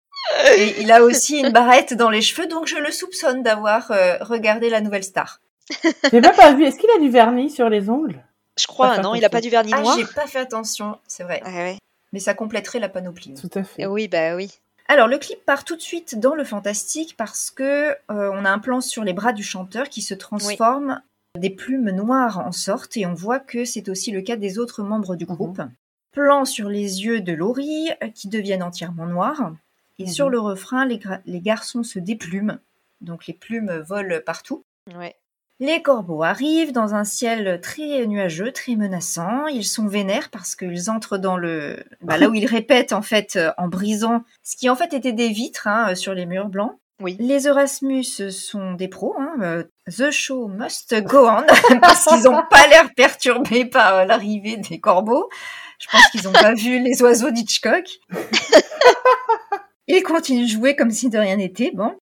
[0.57, 4.17] Et il a aussi une barrette dans les cheveux, donc je le soupçonne d'avoir euh,
[4.21, 5.39] regardé la nouvelle star.
[6.11, 6.65] J'ai même pas vu.
[6.65, 8.23] Est-ce qu'il a du vernis sur les ongles?
[8.59, 9.61] Je crois, non, il a pas attention.
[9.61, 9.97] du vernis Ah, noir.
[9.97, 11.41] j'ai pas fait attention, c'est vrai.
[11.45, 11.77] Ah ouais.
[12.13, 13.33] Mais ça compléterait la panoplie.
[13.33, 13.85] Tout à fait.
[13.85, 14.51] Oui, bah oui.
[14.89, 18.49] Alors le clip part tout de suite dans le fantastique parce que euh, on a
[18.49, 20.99] un plan sur les bras du chanteur qui se transforme,
[21.37, 24.81] des plumes noires en sortent et on voit que c'est aussi le cas des autres
[24.81, 25.61] membres du groupe.
[26.11, 29.53] Plan sur les yeux de Laurie euh, qui deviennent entièrement noirs
[29.99, 30.09] et Mhm.
[30.09, 30.99] sur le refrain les,
[31.39, 32.57] garçons se déplument,
[32.99, 34.63] donc les plumes volent partout.
[34.95, 35.15] Ouais.
[35.61, 39.47] Les corbeaux arrivent dans un ciel très nuageux, très menaçant.
[39.47, 43.35] Ils sont vénères parce qu'ils entrent dans le bah, là où ils répètent en fait
[43.35, 46.47] euh, en brisant ce qui en fait était des vitres hein, euh, sur les murs
[46.47, 46.77] blancs.
[47.01, 47.17] Oui.
[47.19, 49.15] Les Erasmus sont des pros.
[49.19, 51.43] hein, euh, The show must go on
[51.81, 55.29] parce qu'ils n'ont pas l'air perturbés par l'arrivée des corbeaux.
[55.79, 57.85] Je pense qu'ils n'ont pas vu les oiseaux d'Hitchcock.
[59.87, 61.71] Ils continuent de jouer comme si de rien n'était.
[61.73, 61.95] Bon.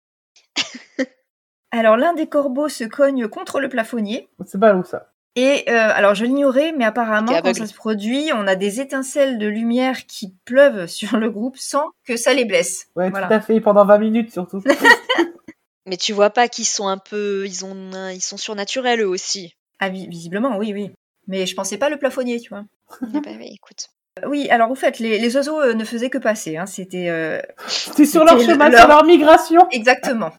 [1.71, 4.27] Alors l'un des corbeaux se cogne contre le plafonnier.
[4.45, 5.11] C'est pas où ça.
[5.35, 9.37] Et euh, alors je l'ignorais, mais apparemment quand ça se produit, on a des étincelles
[9.37, 12.87] de lumière qui pleuvent sur le groupe sans que ça les blesse.
[12.95, 13.27] Ouais, Voilà.
[13.27, 13.59] tout à fait.
[13.61, 14.63] Pendant 20 minutes surtout.
[15.85, 19.07] Mais tu vois pas qu'ils sont un peu, ils ont, un- ils sont surnaturels eux
[19.07, 19.55] aussi.
[19.79, 20.91] Ah vi- visiblement, oui, oui.
[21.27, 22.63] Mais je pensais pas le plafonnier, tu vois.
[23.01, 23.87] Ah bah oui, écoute.
[24.25, 26.57] Oui, alors au fait, les, les oiseaux euh, ne faisaient que passer.
[26.57, 26.65] Hein.
[26.65, 29.67] C'était euh, C'est sur leur C'était chemin, leur- sur leur migration.
[29.71, 30.31] exactement.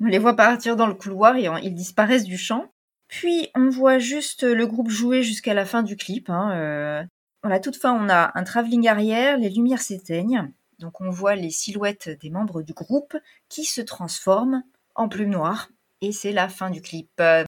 [0.00, 2.66] On les voit partir dans le couloir et en- ils disparaissent du champ.
[3.08, 6.30] Puis on voit juste le groupe jouer jusqu'à la fin du clip.
[6.30, 6.52] Hein.
[6.54, 7.02] euh.
[7.42, 10.52] Voilà, à toute fin, on a un travelling arrière, les lumières s'éteignent.
[10.78, 13.16] Donc on voit les silhouettes des membres du groupe
[13.48, 14.62] qui se transforment
[14.94, 15.68] en plumes noires.
[16.02, 17.08] Et c'est la fin du clip.
[17.20, 17.44] Euh,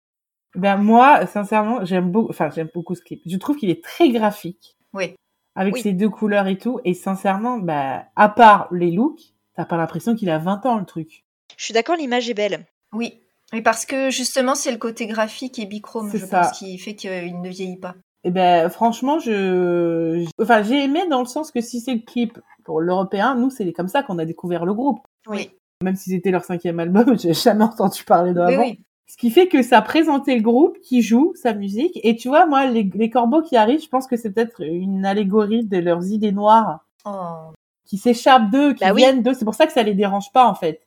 [0.55, 2.29] Ben moi, sincèrement, j'aime beaucoup.
[2.31, 3.23] Enfin, j'aime beaucoup ce clip.
[3.25, 4.77] Je trouve qu'il est très graphique.
[4.93, 5.15] Oui.
[5.55, 5.81] Avec Oui.
[5.83, 6.81] ses deux couleurs et tout.
[6.85, 10.85] Et sincèrement, bah, à part les looks, t'as pas l'impression qu'il a 20 ans le
[10.87, 11.25] truc.
[11.63, 12.67] Je suis d'accord, l'image est belle.
[12.93, 13.21] Oui.
[13.53, 16.41] Mais parce que justement, c'est le côté graphique et bichrome, je ça.
[16.41, 17.95] pense, qui fait qu'il ne vieillit pas.
[18.25, 22.37] Et ben franchement, je, enfin, j'ai aimé dans le sens que si c'est le clip
[22.65, 24.99] pour l'européen, nous c'est comme ça qu'on a découvert le groupe.
[25.29, 25.51] Oui.
[25.85, 28.63] Même si c'était leur cinquième album, j'ai jamais entendu parler d'eux Oui, avant.
[28.65, 28.81] oui.
[29.09, 32.01] Ce qui fait que ça présentait le groupe qui joue sa musique.
[32.03, 35.05] Et tu vois, moi, les, les corbeaux qui arrivent, je pense que c'est peut-être une
[35.07, 37.53] allégorie de leurs idées noires Oh.
[37.85, 39.03] qui s'échappent d'eux, qui Bah oui.
[39.03, 39.35] viennent d'eux.
[39.35, 40.81] C'est pour ça que ça les dérange pas, en fait.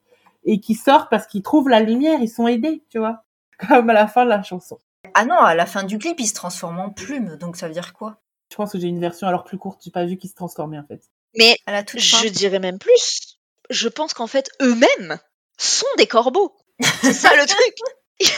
[0.45, 3.23] Et qui sortent parce qu'ils trouvent la lumière, ils sont aidés, tu vois.
[3.67, 4.77] Comme à la fin de la chanson.
[5.13, 7.73] Ah non, à la fin du clip, il se transforme en plume, donc ça veut
[7.73, 8.17] dire quoi?
[8.51, 10.79] Je pense que j'ai une version alors plus courte, j'ai pas vu qu'ils se transformaient,
[10.79, 11.01] en fait.
[11.37, 12.17] Mais À la toute fin.
[12.23, 13.37] je dirais même plus.
[13.69, 15.17] Je pense qu'en fait, eux-mêmes
[15.57, 16.55] sont des corbeaux.
[17.01, 17.75] C'est ça le truc.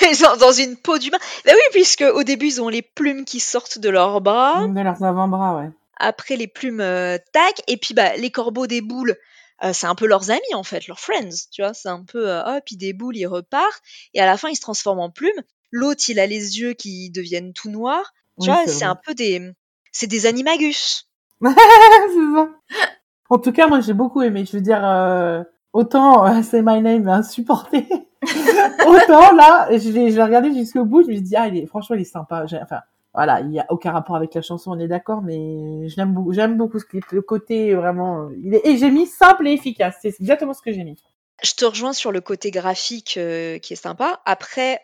[0.10, 1.20] Ils sont dans une peau d'humain.
[1.46, 4.66] Bah oui, puisque au début, ils ont les plumes qui sortent de leurs bras.
[4.68, 5.70] De leurs avant-bras, ouais.
[5.98, 7.62] Après, les plumes, euh, tac.
[7.68, 9.16] Et puis, bah, les corbeaux des boules,
[9.64, 11.30] euh, c'est un peu leurs amis, en fait, leurs friends.
[11.52, 13.82] Tu vois, c'est un peu, euh, hop, il déboule, il repart.
[14.14, 15.42] Et à la fin, il se transforme en plume.
[15.72, 18.14] L'autre, il a les yeux qui deviennent tout noirs.
[18.42, 19.52] Tu Oui, vois, c'est un peu des.
[19.92, 21.08] C'est des animagus.
[21.42, 22.50] c'est ça.
[23.30, 24.46] En tout cas, moi, j'ai beaucoup aimé.
[24.46, 25.44] Je veux dire, euh,
[25.74, 27.88] autant euh, C'est My Name insupporté.
[28.88, 31.04] autant là, je l'ai je l'ai regardé jusqu'au bout.
[31.04, 32.46] Je me suis dit, ah, il est, franchement, il est sympa.
[32.48, 32.82] J'ai- Enfin,
[33.18, 36.14] voilà, il y a aucun rapport avec la chanson, on est d'accord, mais je l'aime
[36.14, 36.34] beaucoup.
[36.34, 37.04] J'aime beaucoup ce clip.
[37.12, 39.96] Le côté vraiment, euh, il est, et j'ai mis simple et efficace.
[40.04, 41.02] C'est exactement ce que j'ai mis.
[41.44, 44.22] Je te rejoins sur le côté graphique euh, qui est sympa.
[44.26, 44.82] Après,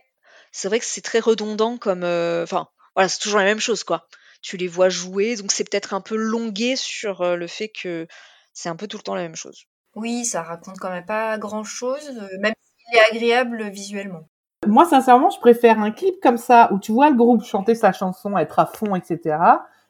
[0.52, 3.84] c'est vrai que c'est très redondant comme, euh, enfin, voilà, c'est toujours la même chose,
[3.84, 4.08] quoi.
[4.42, 8.08] Tu les vois jouer, donc c'est peut-être un peu longué sur euh, le fait que
[8.52, 9.66] c'est un peu tout le temps la même chose.
[9.96, 14.28] Oui, ça raconte quand même pas grand-chose, euh, même s'il est agréable visuellement.
[14.68, 17.92] Moi, sincèrement, je préfère un clip comme ça où tu vois le groupe chanter sa
[17.92, 19.36] chanson, être à fond, etc.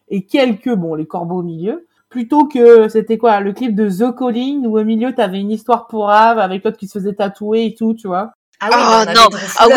[0.09, 4.15] Et quelques, bon, les corbeaux au milieu, plutôt que c'était quoi le clip de The
[4.15, 7.65] Calling où au milieu t'avais une histoire pour Ave avec l'autre qui se faisait tatouer
[7.65, 8.31] et tout, tu vois.
[8.59, 9.21] Ah oui, Ah, bah, non.
[9.57, 9.73] Ah oui.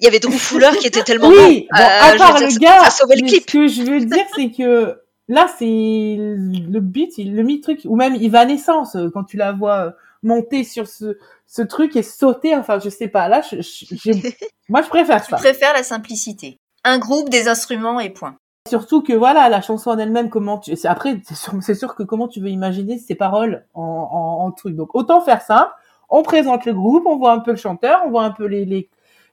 [0.00, 1.76] Il y avait Drew Fuller qui était tellement Oui, bon.
[1.78, 3.42] bon, Euh, à je part dire, le ça- gars, ça sauvait le clip.
[3.48, 4.98] ce que je veux dire, c'est que
[5.28, 9.90] là, c'est le beat, le mi-truc, ou même Evanescence, euh, quand tu la vois euh,
[10.22, 14.12] monter sur ce, ce truc et sauter, enfin, je sais pas, là, je, je-
[14.68, 15.36] moi, je préfère ça.
[15.36, 16.58] préfères la simplicité.
[16.84, 18.36] Un groupe, des instruments et point.
[18.68, 22.28] Surtout que voilà, la chanson en elle-même, comment tu, après, c'est sûr, sûr que comment
[22.28, 24.76] tu veux imaginer ces paroles en, en, en truc.
[24.76, 25.70] Donc, autant faire simple.
[26.10, 28.64] On présente le groupe, on voit un peu le chanteur, on voit un peu les,
[28.64, 28.88] les,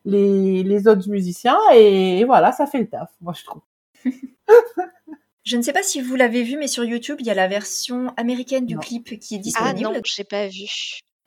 [0.06, 3.62] les, les autres musiciens et, et voilà, ça fait le taf, moi, je trouve.
[5.48, 7.48] Je ne sais pas si vous l'avez vu, mais sur YouTube, il y a la
[7.48, 8.82] version américaine du Non.
[8.82, 9.80] clip qui est Ah disponible.
[9.82, 10.66] non, j'ai pas vu.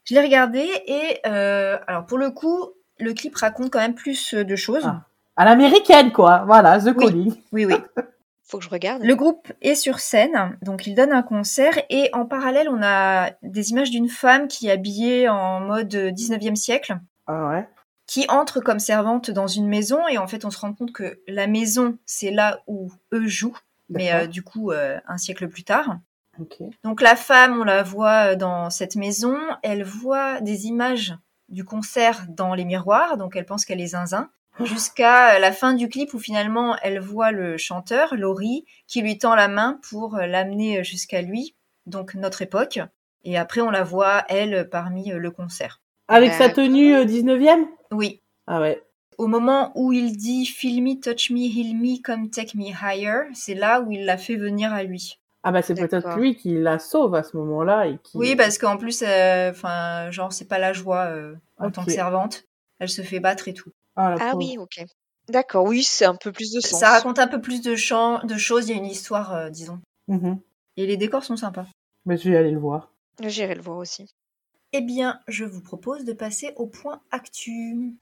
[0.04, 4.34] Je l'ai regardé et euh, alors pour le coup, le clip raconte quand même plus
[4.34, 4.82] de choses.
[4.84, 5.06] Ah.
[5.36, 6.42] À l'américaine, quoi.
[6.46, 7.06] Voilà, The Oui.
[7.06, 7.34] Calling.
[7.52, 7.74] Oui, oui.
[8.44, 9.02] Faut que je regarde.
[9.02, 13.30] Le groupe est sur scène, donc il donne un concert et en parallèle, on a
[13.42, 17.68] des images d'une femme qui est habillée en mode 19e siècle, Ah ouais.
[18.06, 21.20] qui entre comme servante dans une maison et en fait, on se rend compte que
[21.26, 23.56] la maison, c'est là où eux jouent,
[23.90, 25.98] mais euh, du coup, euh, un siècle plus tard.
[26.40, 26.56] Ok.
[26.84, 31.14] Donc la femme, on la voit dans cette maison, elle voit des images
[31.48, 34.30] du concert dans les miroirs, donc elle pense qu'elle est zinzin,
[34.62, 39.34] jusqu'à la fin du clip où finalement elle voit le chanteur, Laurie, qui lui tend
[39.34, 42.78] la main pour l'amener jusqu'à lui, donc notre époque.
[43.24, 45.80] Et après on la voit, elle, parmi le concert.
[46.10, 48.20] Avec sa tenue euh, 19e Oui.
[48.48, 48.82] Ah ouais.
[49.20, 53.28] Au moment où il dit Feel me, touch me, heal me, come take me higher,
[53.34, 55.18] c'est là où il l'a fait venir à lui.
[55.42, 58.16] Ah bah c'est peut-être lui qui la sauve à ce moment-là et qui.
[58.16, 61.90] Oui, parce qu'en plus, euh, enfin, genre, c'est pas la joie euh, en tant que
[61.90, 62.44] servante.
[62.78, 63.68] Elle se fait battre et tout.
[63.94, 64.86] Ah, Ah oui, ok.
[65.28, 66.80] D'accord, oui, c'est un peu plus de sens.
[66.80, 67.72] Ça raconte un peu plus de,
[68.26, 68.68] de choses.
[68.70, 69.80] Il y a une histoire, euh, disons.
[70.08, 70.40] Mhm.
[70.78, 71.66] Et les décors sont sympas.
[72.06, 72.90] Mais je vais aller le voir.
[73.22, 74.06] J'irai le voir aussi.
[74.72, 77.98] Eh bien, je vous propose de passer au point actu.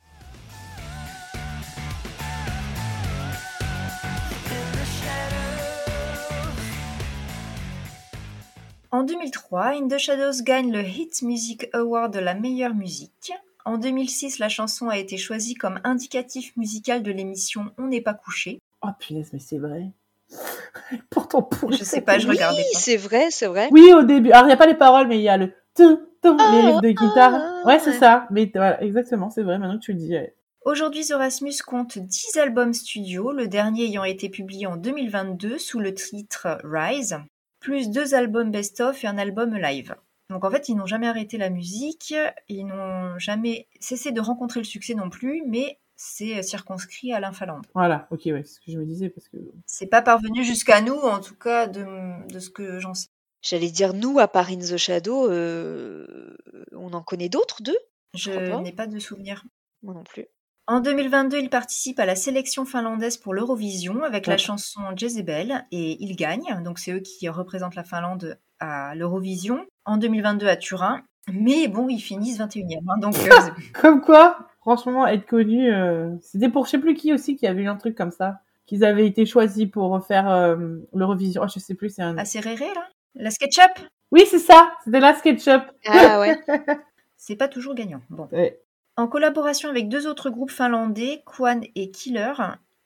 [8.91, 13.33] En 2003, In the Shadows gagne le Hit Music Award de la meilleure musique.
[13.65, 18.15] En 2006, la chanson a été choisie comme indicatif musical de l'émission On n'est pas
[18.15, 18.61] couché.
[18.83, 19.91] Oh punaise, mais c'est vrai.
[21.11, 21.71] Pourtant pour.
[21.73, 22.79] Je sais pas, je Oui, regardais pas.
[22.79, 23.69] c'est vrai, c'est vrai.
[23.73, 24.31] Oui, au début.
[24.31, 26.51] Alors il n'y a pas les paroles, mais il y a le tout, tout, Ah,
[26.53, 27.35] les riffs de guitare.
[27.35, 27.99] ah, ouais, c'est ouais.
[27.99, 28.27] ça.
[28.31, 29.59] Mais voilà, exactement, c'est vrai.
[29.59, 30.13] Maintenant que tu le dis.
[30.15, 30.35] ouais.
[30.65, 35.79] Aujourd'hui, The Rasmus compte 10 albums studio, le dernier ayant été publié en 2022 sous
[35.79, 37.17] le titre Rise,
[37.61, 39.95] plus deux albums best-of et un album live.
[40.31, 42.15] Donc en fait, ils n'ont jamais arrêté la musique,
[42.49, 47.67] ils n'ont jamais cessé de rencontrer le succès non plus, mais c'est circonscrit à l'infalande.
[47.75, 49.39] Voilà, ok, ouais, c'est ce que je me disais parce que.
[49.67, 51.85] C'est pas parvenu jusqu'à nous, en tout cas de,
[52.33, 53.09] de ce que j'en sais.
[53.43, 56.37] J'allais dire, nous, à part In the Shadow, euh,
[56.73, 57.79] on en connaît d'autres, d'eux?
[58.15, 58.61] Je crois pas.
[58.63, 59.45] n'ai pas de souvenir.
[59.83, 60.27] Moi non plus.
[60.69, 65.97] En 2022, il participe à la sélection finlandaise pour l'Eurovision avec la chanson Jezebel et
[65.99, 66.63] il gagne.
[66.63, 69.65] Donc c'est eux qui représentent la Finlande à l'Eurovision.
[69.87, 71.01] En 2022 à Turin.
[71.33, 72.81] Mais bon, ils finissent 21e.
[72.87, 73.51] hein, donc euh,
[73.81, 77.63] Comme quoi, franchement, être connu, euh, c'était pour je sais plus qui aussi qui avait
[77.63, 80.57] eu un truc comme ça, qu'ils avaient été choisis pour refaire euh,
[80.93, 81.41] l'Eurovision.
[81.43, 82.19] Oh, je sais plus, c'est un.
[82.19, 82.87] assez réré là?
[83.15, 83.73] La SketchUp,
[84.13, 84.71] Oui, c'est ça.
[84.85, 85.63] C'était la SketchUp.
[85.87, 86.39] Ah ouais.
[87.17, 88.03] c'est pas toujours gagnant.
[88.11, 88.29] Bon.
[88.33, 88.61] Ouais.
[88.99, 92.33] En collaboration avec deux autres groupes finlandais, Kwan et Killer,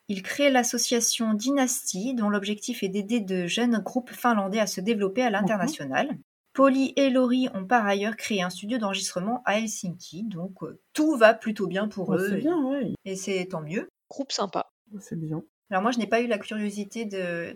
[0.08, 5.22] il crée l'association Dynasty, dont l'objectif est d'aider de jeunes groupes finlandais à se développer
[5.22, 6.10] à l'international.
[6.52, 11.16] Polly et Laurie ont par ailleurs créé un studio d'enregistrement à Helsinki, donc euh, tout
[11.16, 12.92] va plutôt bien pour Oh, eux, c'est et- bien, ouais.
[13.06, 13.88] et c'est tant mieux.
[14.10, 14.70] Groupe sympa.
[15.00, 15.42] C'est bien.
[15.70, 17.06] Alors moi, je n'ai pas eu la curiosité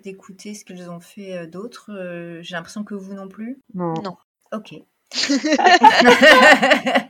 [0.02, 1.92] d'écouter ce qu'ils ont fait euh, d'autres.
[1.92, 3.60] euh, J'ai l'impression que vous non plus.
[3.74, 3.92] Non.
[4.02, 4.16] Non.
[4.54, 4.72] Ok.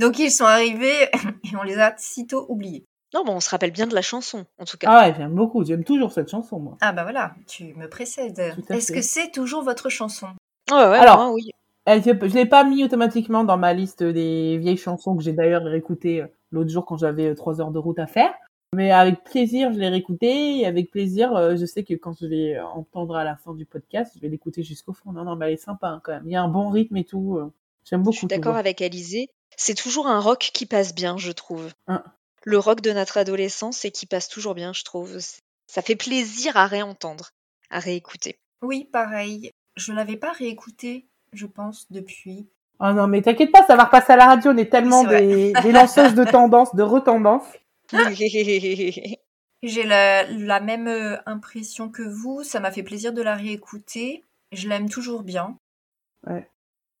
[0.00, 1.08] donc ils sont arrivés
[1.44, 2.84] et on les a sitôt oubliés.
[3.12, 4.88] Non, mais on se rappelle bien de la chanson, en tout cas.
[4.88, 5.64] Ah ouais, j'aime beaucoup.
[5.64, 6.76] J'aime toujours cette chanson, moi.
[6.80, 8.54] Ah bah voilà, tu me précèdes.
[8.68, 10.28] Est-ce que c'est toujours votre chanson?
[10.70, 11.50] Ouais, ouais, Alors, moi, oui.
[11.86, 15.32] Elle, je je l'ai pas mis automatiquement dans ma liste des vieilles chansons que j'ai
[15.32, 18.32] d'ailleurs réécoutées euh, l'autre jour quand j'avais euh, trois heures de route à faire.
[18.76, 22.26] Mais avec plaisir, je l'ai réécoutée et avec plaisir, euh, je sais que quand je
[22.26, 25.10] vais entendre à la fin du podcast, je vais l'écouter jusqu'au fond.
[25.10, 26.22] Non, non, mais elle est sympa hein, quand même.
[26.26, 27.40] Il y a un bon rythme et tout.
[27.84, 28.12] J'aime beaucoup.
[28.12, 29.30] Je suis d'accord avec Alizé.
[29.56, 31.70] C'est toujours un rock qui passe bien, je trouve.
[31.86, 32.02] Hein.
[32.44, 35.18] le rock de notre adolescence et qui passe toujours bien, je trouve.
[35.66, 37.30] Ça fait plaisir à réentendre,
[37.70, 38.38] à réécouter.
[38.62, 39.52] Oui, pareil.
[39.76, 42.48] Je l'avais pas réécouté, je pense, depuis.
[42.80, 44.52] Oh non, mais t'inquiète pas, ça va repasser à la radio.
[44.52, 47.44] On est tellement des, des lanceuses de tendances, de retendance.
[49.62, 52.42] J'ai la, la même euh, impression que vous.
[52.42, 54.24] Ça m'a fait plaisir de la réécouter.
[54.52, 55.58] Je l'aime toujours bien.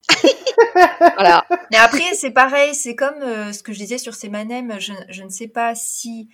[1.16, 1.44] voilà.
[1.70, 2.74] Mais après, c'est pareil.
[2.74, 4.78] C'est comme euh, ce que je disais sur ces manems.
[4.78, 6.28] Je, je ne sais pas si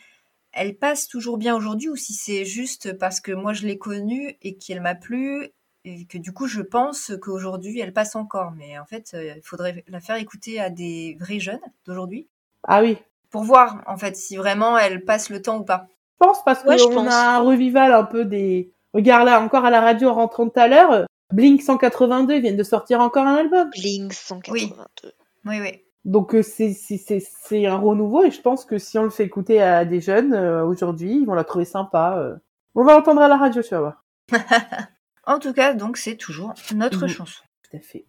[0.52, 4.36] elle passe toujours bien aujourd'hui ou si c'est juste parce que moi je l'ai connue
[4.40, 5.48] et qu'elle m'a plu
[5.84, 8.52] et que du coup je pense qu'aujourd'hui elle passe encore.
[8.56, 12.26] Mais en fait, euh, il faudrait la faire écouter à des vrais jeunes d'aujourd'hui
[12.64, 12.96] Ah oui.
[13.30, 15.88] pour voir en fait si vraiment elle passe le temps ou pas.
[16.18, 18.70] Je pense parce Ouais, je qu'on a un revival un peu des.
[18.94, 22.56] Regarde là, encore à la radio en rentrant tout à l'heure, Blink 182 ils viennent
[22.56, 23.68] de sortir encore un album.
[23.70, 25.12] Blink 182.
[25.44, 25.82] Oui, oui.
[26.04, 29.10] Donc euh, c'est c'est c'est c'est un renouveau et je pense que si on le
[29.10, 32.16] fait écouter à des jeunes euh, aujourd'hui, ils vont la trouver sympa.
[32.18, 32.36] euh.
[32.76, 34.04] On va l'entendre à la radio, tu vas voir.
[35.28, 37.08] En tout cas, donc c'est toujours notre Mhm.
[37.08, 37.42] chanson.
[37.68, 38.06] Tout à fait.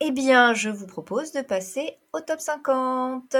[0.00, 3.36] Eh bien, je vous propose de passer au top 50.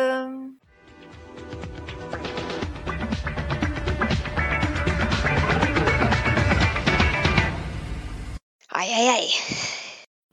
[8.73, 9.31] Aïe aïe aïe.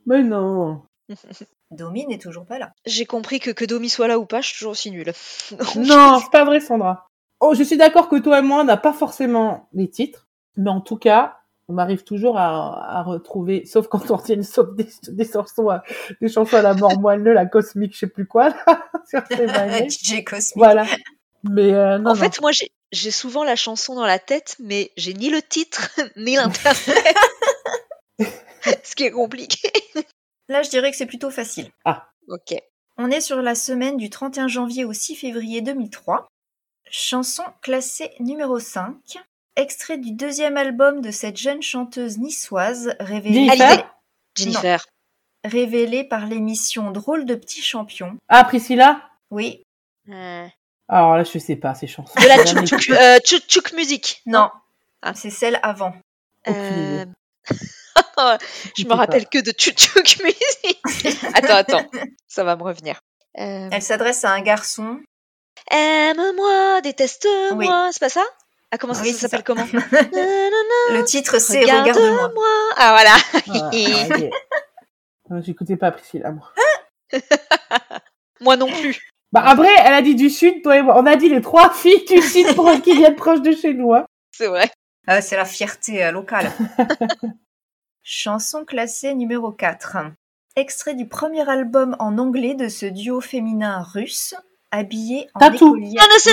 [0.05, 0.83] Mais non.
[1.71, 2.71] Domi n'est toujours pas là.
[2.85, 5.11] J'ai compris que que Domi soit là ou pas, je suis toujours aussi nulle.
[5.75, 7.07] Non, c'est pas vrai, Sandra.
[7.39, 10.69] Oh, je suis d'accord que toi et moi, on n'a pas forcément les titres, mais
[10.69, 14.87] en tout cas, on arrive toujours à, à retrouver, sauf quand on tient sauf des,
[15.09, 15.83] des chansons, à,
[16.21, 19.21] des chansons à la mort moelleux, la cosmique, je sais plus quoi, là, sur.
[19.29, 20.55] DJ Cosmic.
[20.55, 20.85] Voilà.
[21.43, 22.15] Mais euh, non, en non.
[22.15, 25.89] fait, moi, j'ai j'ai souvent la chanson dans la tête, mais j'ai ni le titre,
[26.15, 27.15] ni l'interprète.
[28.83, 29.71] Ce qui est compliqué.
[30.49, 31.69] Là, je dirais que c'est plutôt facile.
[32.27, 32.55] Ok.
[32.97, 36.27] On est sur la semaine du 31 janvier au 6 février 2003.
[36.89, 38.95] Chanson classée numéro 5.
[39.55, 43.95] Extrait du deuxième album de cette jeune chanteuse niçoise révélée, Jennifer.
[44.35, 44.85] Jennifer.
[45.43, 48.17] révélée par l'émission Drôle de petits champions.
[48.29, 49.01] Ah, Priscilla?
[49.31, 49.63] Oui,
[50.09, 50.47] Euh,
[50.87, 52.13] Alors là, je sais pas, ces chansons.
[52.19, 54.21] De la tchouk euh, tchouk tchouk musique.
[54.25, 54.49] non,
[55.01, 55.13] Ah.
[55.13, 55.93] c'est celle avant.
[56.47, 57.05] Euh.
[58.77, 61.17] je me rappelle que de tchouk musique.
[61.33, 61.85] attends, attends.
[62.27, 62.99] Ça va me revenir.
[63.39, 64.99] Euh, Elle s'adresse à un garçon.
[65.71, 67.55] Aime-moi, déteste-moi.
[67.55, 67.67] Oui.
[67.91, 68.23] C'est pas ça?
[68.71, 69.43] Ah, comment ça, Oui, ça s'appelle ça.
[69.43, 69.65] comment?
[69.73, 71.93] Le titre c'est Regarde-moi.
[72.09, 72.47] Regarde-moi.
[72.77, 73.15] Ah, voilà.
[73.53, 75.31] Ah.
[75.31, 76.51] Euh, J'écoutais pas Priscilla, moi.
[78.41, 79.09] Moi non plus.
[79.33, 80.95] Bah après, elle a dit du sud, toi et moi.
[80.97, 83.93] On a dit les trois filles du sud pour- qui viennent proche de chez nous.
[83.93, 84.05] Hein.
[84.31, 84.71] C'est vrai.
[85.05, 86.51] Ah, c'est la fierté euh, locale.
[88.09, 89.97] Chanson classée numéro 4.
[90.55, 94.33] Extrait du premier album en anglais de ce duo féminin russe,
[94.71, 95.75] habillé en Tattoo.
[95.75, 96.01] écolière.
[96.01, 96.23] Ah, Oui,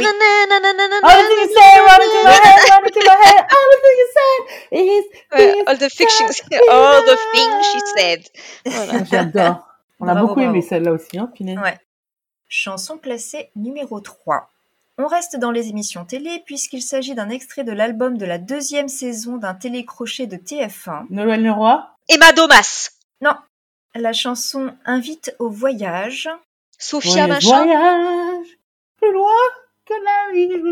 [1.02, 2.20] All the
[3.26, 3.44] head.
[3.50, 8.22] All the things you said is Ouais, all the things, all the things she said.
[8.66, 9.04] Voilà.
[9.04, 9.66] J'adore.
[9.98, 11.58] On a Bravo, beaucoup aimé celle-là aussi, hein, Pinel.
[11.58, 11.76] Ouais.
[12.48, 14.48] Chanson classée numéro 3.
[14.98, 18.88] On reste dans les émissions télé puisqu'il s'agit d'un extrait de l'album de la deuxième
[18.88, 21.06] saison d'un télécrochet de TF1.
[21.10, 21.90] Noël le roi.
[22.08, 22.90] Emma Domas.
[23.20, 23.34] Non,
[23.94, 26.28] la chanson invite au voyage.
[26.78, 27.64] Sophia Voyage, machin.
[27.64, 28.46] voyage,
[29.00, 29.30] plus loin
[29.86, 30.62] que la ville.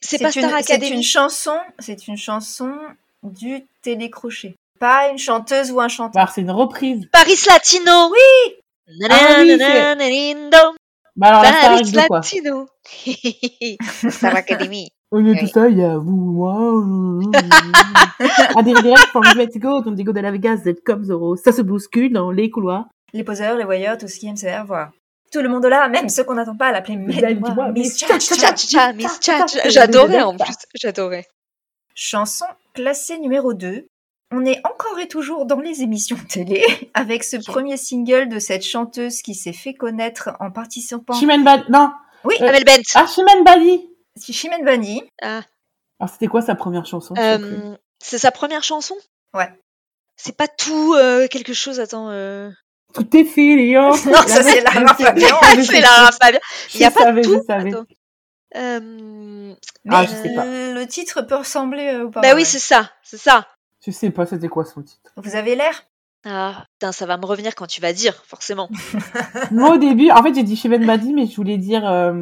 [0.00, 0.96] C'est pas une, Star c'est Academy.
[0.96, 2.74] une chanson, c'est une chanson
[3.22, 4.54] du télécrochet.
[4.78, 6.24] Pas une chanteuse ou un chanteur.
[6.26, 7.08] Bah, c'est une reprise.
[7.12, 8.10] Paris Latino.
[8.12, 8.54] Oui.
[9.10, 10.75] Ah oui, c'est-
[11.16, 12.66] Bah alors, la Star Paris avec de quoi Latino.
[14.10, 14.88] Star Academy.
[15.10, 15.40] Au lieu de Oui.
[15.40, 16.84] tout ça, il y a vous, moi.
[18.56, 21.36] À dire direct, from Mexico, on dit go de la Vegas, Z comme Zoro.
[21.36, 22.86] Ça se bouscule dans les couloirs.
[23.12, 24.90] Les poseurs, les voyeurs, tout ce qui aime se faire voir.
[25.32, 27.16] Tout le monde là, même ceux qu'on n'attend pas à l'appeler Miss
[27.74, 28.04] Miss
[29.68, 30.54] J'adorais en plus.
[30.74, 31.26] J'adorais.
[31.94, 33.86] Chanson classée numéro 2.
[34.32, 38.64] On est encore et toujours dans les émissions télé avec ce premier single de cette
[38.64, 41.14] chanteuse qui s'est fait connaître en participant.
[41.14, 41.64] Chimène Badi.
[41.70, 41.92] Non.
[42.24, 42.82] Oui, Euh, Amel Bent.
[42.96, 43.80] Ah, Chimène Badi.
[44.20, 45.02] Chimène Bani.
[45.22, 45.42] Ah.
[46.00, 47.14] Alors, c'était quoi sa première chanson.
[47.16, 48.96] Euh, c'est sa première chanson?
[49.32, 49.48] Ouais.
[50.16, 52.08] C'est pas tout euh, quelque chose, attends.
[52.10, 52.50] Euh...
[52.94, 53.90] Tout est filiant.
[54.06, 55.38] Non, ça, c'est Lara Fabian.
[55.62, 56.40] c'est Lara Fabian.
[56.74, 57.34] Il y a pas savais, tout.
[57.34, 57.70] je savais.
[57.72, 57.84] Attends.
[58.56, 59.54] Euh...
[59.84, 60.44] Mais Ah, je sais pas.
[60.46, 62.38] euh, le titre peut ressembler euh, aux Bah paroles.
[62.38, 63.46] oui, c'est ça, c'est ça.
[63.86, 65.12] Je sais pas, c'était quoi son titre.
[65.16, 65.84] Vous avez l'air
[66.26, 68.68] Ah, putain, ça va me revenir quand tu vas dire, forcément.
[69.52, 72.12] Moi, au début, en fait, j'ai dit Chimène Badi, mais je voulais dire euh,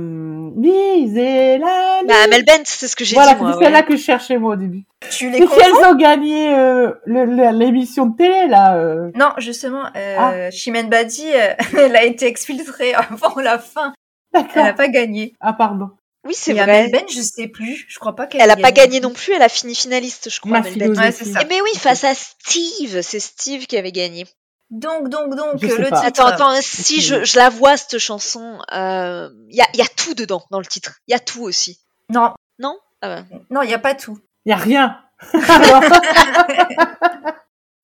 [0.56, 3.52] Lisez la Bah, Amel Bent, c'est ce que j'ai Voilà, dit, moi.
[3.52, 3.84] c'était celle-là ouais.
[3.86, 4.84] que je cherchais, moi, au début.
[5.10, 8.76] Tu les C'est si elles ont gagné euh, l'émission de télé, là.
[8.76, 9.10] euh.
[9.14, 10.82] Non, justement, euh, Ah.
[10.88, 13.94] Badi, euh, elle a été exfiltrée avant la fin.
[14.34, 14.74] Elle n'a D'accord.
[14.74, 15.32] pas gagné.
[15.40, 15.90] Ah, pardon.
[16.24, 16.62] Oui, c'est vrai.
[16.62, 17.84] Amel Ben, je sais plus.
[17.88, 20.40] Je crois pas qu'elle Elle a pas gagné non plus, elle a fini finaliste, je
[20.40, 20.58] crois.
[20.58, 20.98] Amel Ben.
[20.98, 21.40] Ouais, ça.
[21.48, 24.26] Mais oui, face à Steve, c'est Steve qui avait gagné.
[24.70, 26.04] Donc, donc, donc, Je le titre.
[26.04, 30.14] Attends, attends, si je, je la vois cette chanson, il y, a, y a tout
[30.14, 30.94] dedans dans le titre.
[31.06, 31.78] Il y a tout aussi.
[32.10, 32.78] Non, Non?
[33.02, 33.24] Ah bah.
[33.50, 34.18] non, il n'y a pas tout.
[34.46, 34.98] Il y a rien.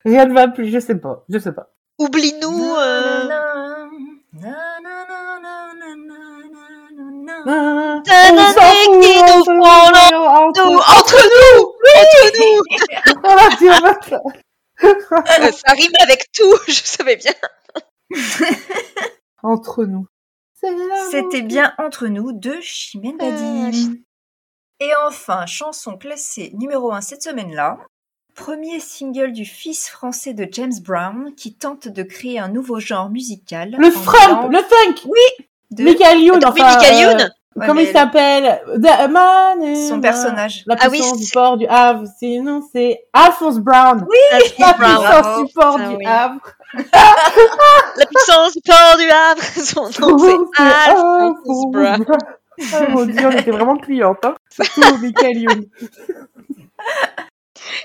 [0.05, 1.71] Rien ne va plus, je sais pas, je sais pas.
[1.99, 2.75] Oublie-nous.
[2.77, 3.29] euh,
[7.47, 9.53] On s'en fout, entre-
[10.13, 10.79] nous, entre nous
[11.97, 12.63] Entre nous
[13.25, 14.23] On va dire maintenant.
[14.83, 17.33] Euh, Ça rime avec tout, je savais bien.
[19.43, 20.07] Entre nous.
[21.11, 24.03] C'était bien entre nous de Chimène Badi.
[24.81, 27.79] Et enfin, chanson classée numéro 1 cette semaine-là.
[28.35, 33.11] Premier single du fils français de James Brown qui tente de créer un nouveau genre
[33.11, 33.71] musical.
[33.73, 35.09] Le mêlant le funk.
[35.71, 36.65] De Michael Youn, oui, enfin.
[36.77, 37.31] Michael euh, Youn.
[37.57, 40.63] Ouais, comment mais il s'appelle The Man in son personnage.
[40.67, 42.05] La Ah oui, puissance du c'est- port du Havre.
[42.19, 44.07] Sinon, c'est Alphonse Brown.
[44.33, 44.97] Alphonse La Brown.
[45.05, 46.07] puissance du port Ah du oui.
[46.07, 46.41] Havre.
[47.97, 49.43] La puissance du port du Havre.
[49.65, 50.19] Son nom,
[50.55, 52.05] c'est Alphonse Alphonse Brown.
[52.05, 52.19] Brown.
[52.61, 54.35] Oh mon dieu, on était vraiment clientes, hein.
[54.51, 55.65] Surtout Michael Youn.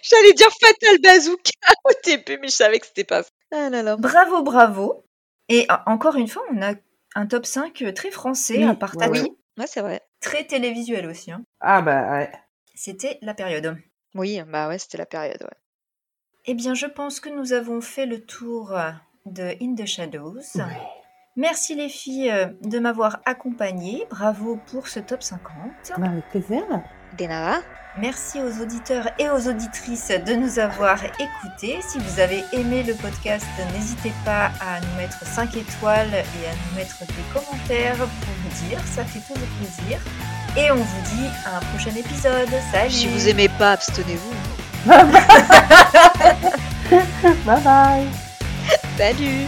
[0.04, 1.52] J'allais dire Fatal Bazooka
[1.86, 3.30] au début, mais je savais que c'était pas ça.
[3.54, 3.96] Ah là là.
[3.98, 5.04] Bravo, bravo.
[5.50, 6.74] Et encore une fois, on a
[7.16, 9.22] un top 5 très français Oui, à part ouais, Tati.
[9.22, 9.32] ouais.
[9.58, 10.02] Ouais, c'est vrai.
[10.22, 11.32] Très télévisuel aussi.
[11.32, 11.44] hein.
[11.62, 12.32] Ah bah ouais.
[12.74, 13.78] C'était la période.
[14.14, 15.58] Oui, bah ouais, c'était la période, ouais.
[16.46, 18.74] Eh bien, je pense que nous avons fait le tour
[19.26, 20.42] de In the Shadows.
[21.38, 24.06] Merci les filles euh, de m'avoir accompagnée.
[24.10, 25.52] Bravo pour ce top 50.
[25.98, 26.64] Bah, avec plaisir.
[27.98, 31.80] Merci aux auditeurs et aux auditrices de nous avoir écoutés.
[31.88, 36.52] Si vous avez aimé le podcast, n'hésitez pas à nous mettre 5 étoiles et à
[36.54, 38.80] nous mettre des commentaires pour vous dire.
[38.86, 39.98] Ça fait toujours plaisir.
[40.58, 42.50] Et on vous dit à un prochain épisode.
[42.72, 44.34] Salut Si vous aimez pas, abstenez-vous.
[47.46, 48.08] Bye bye.
[48.98, 49.48] Salut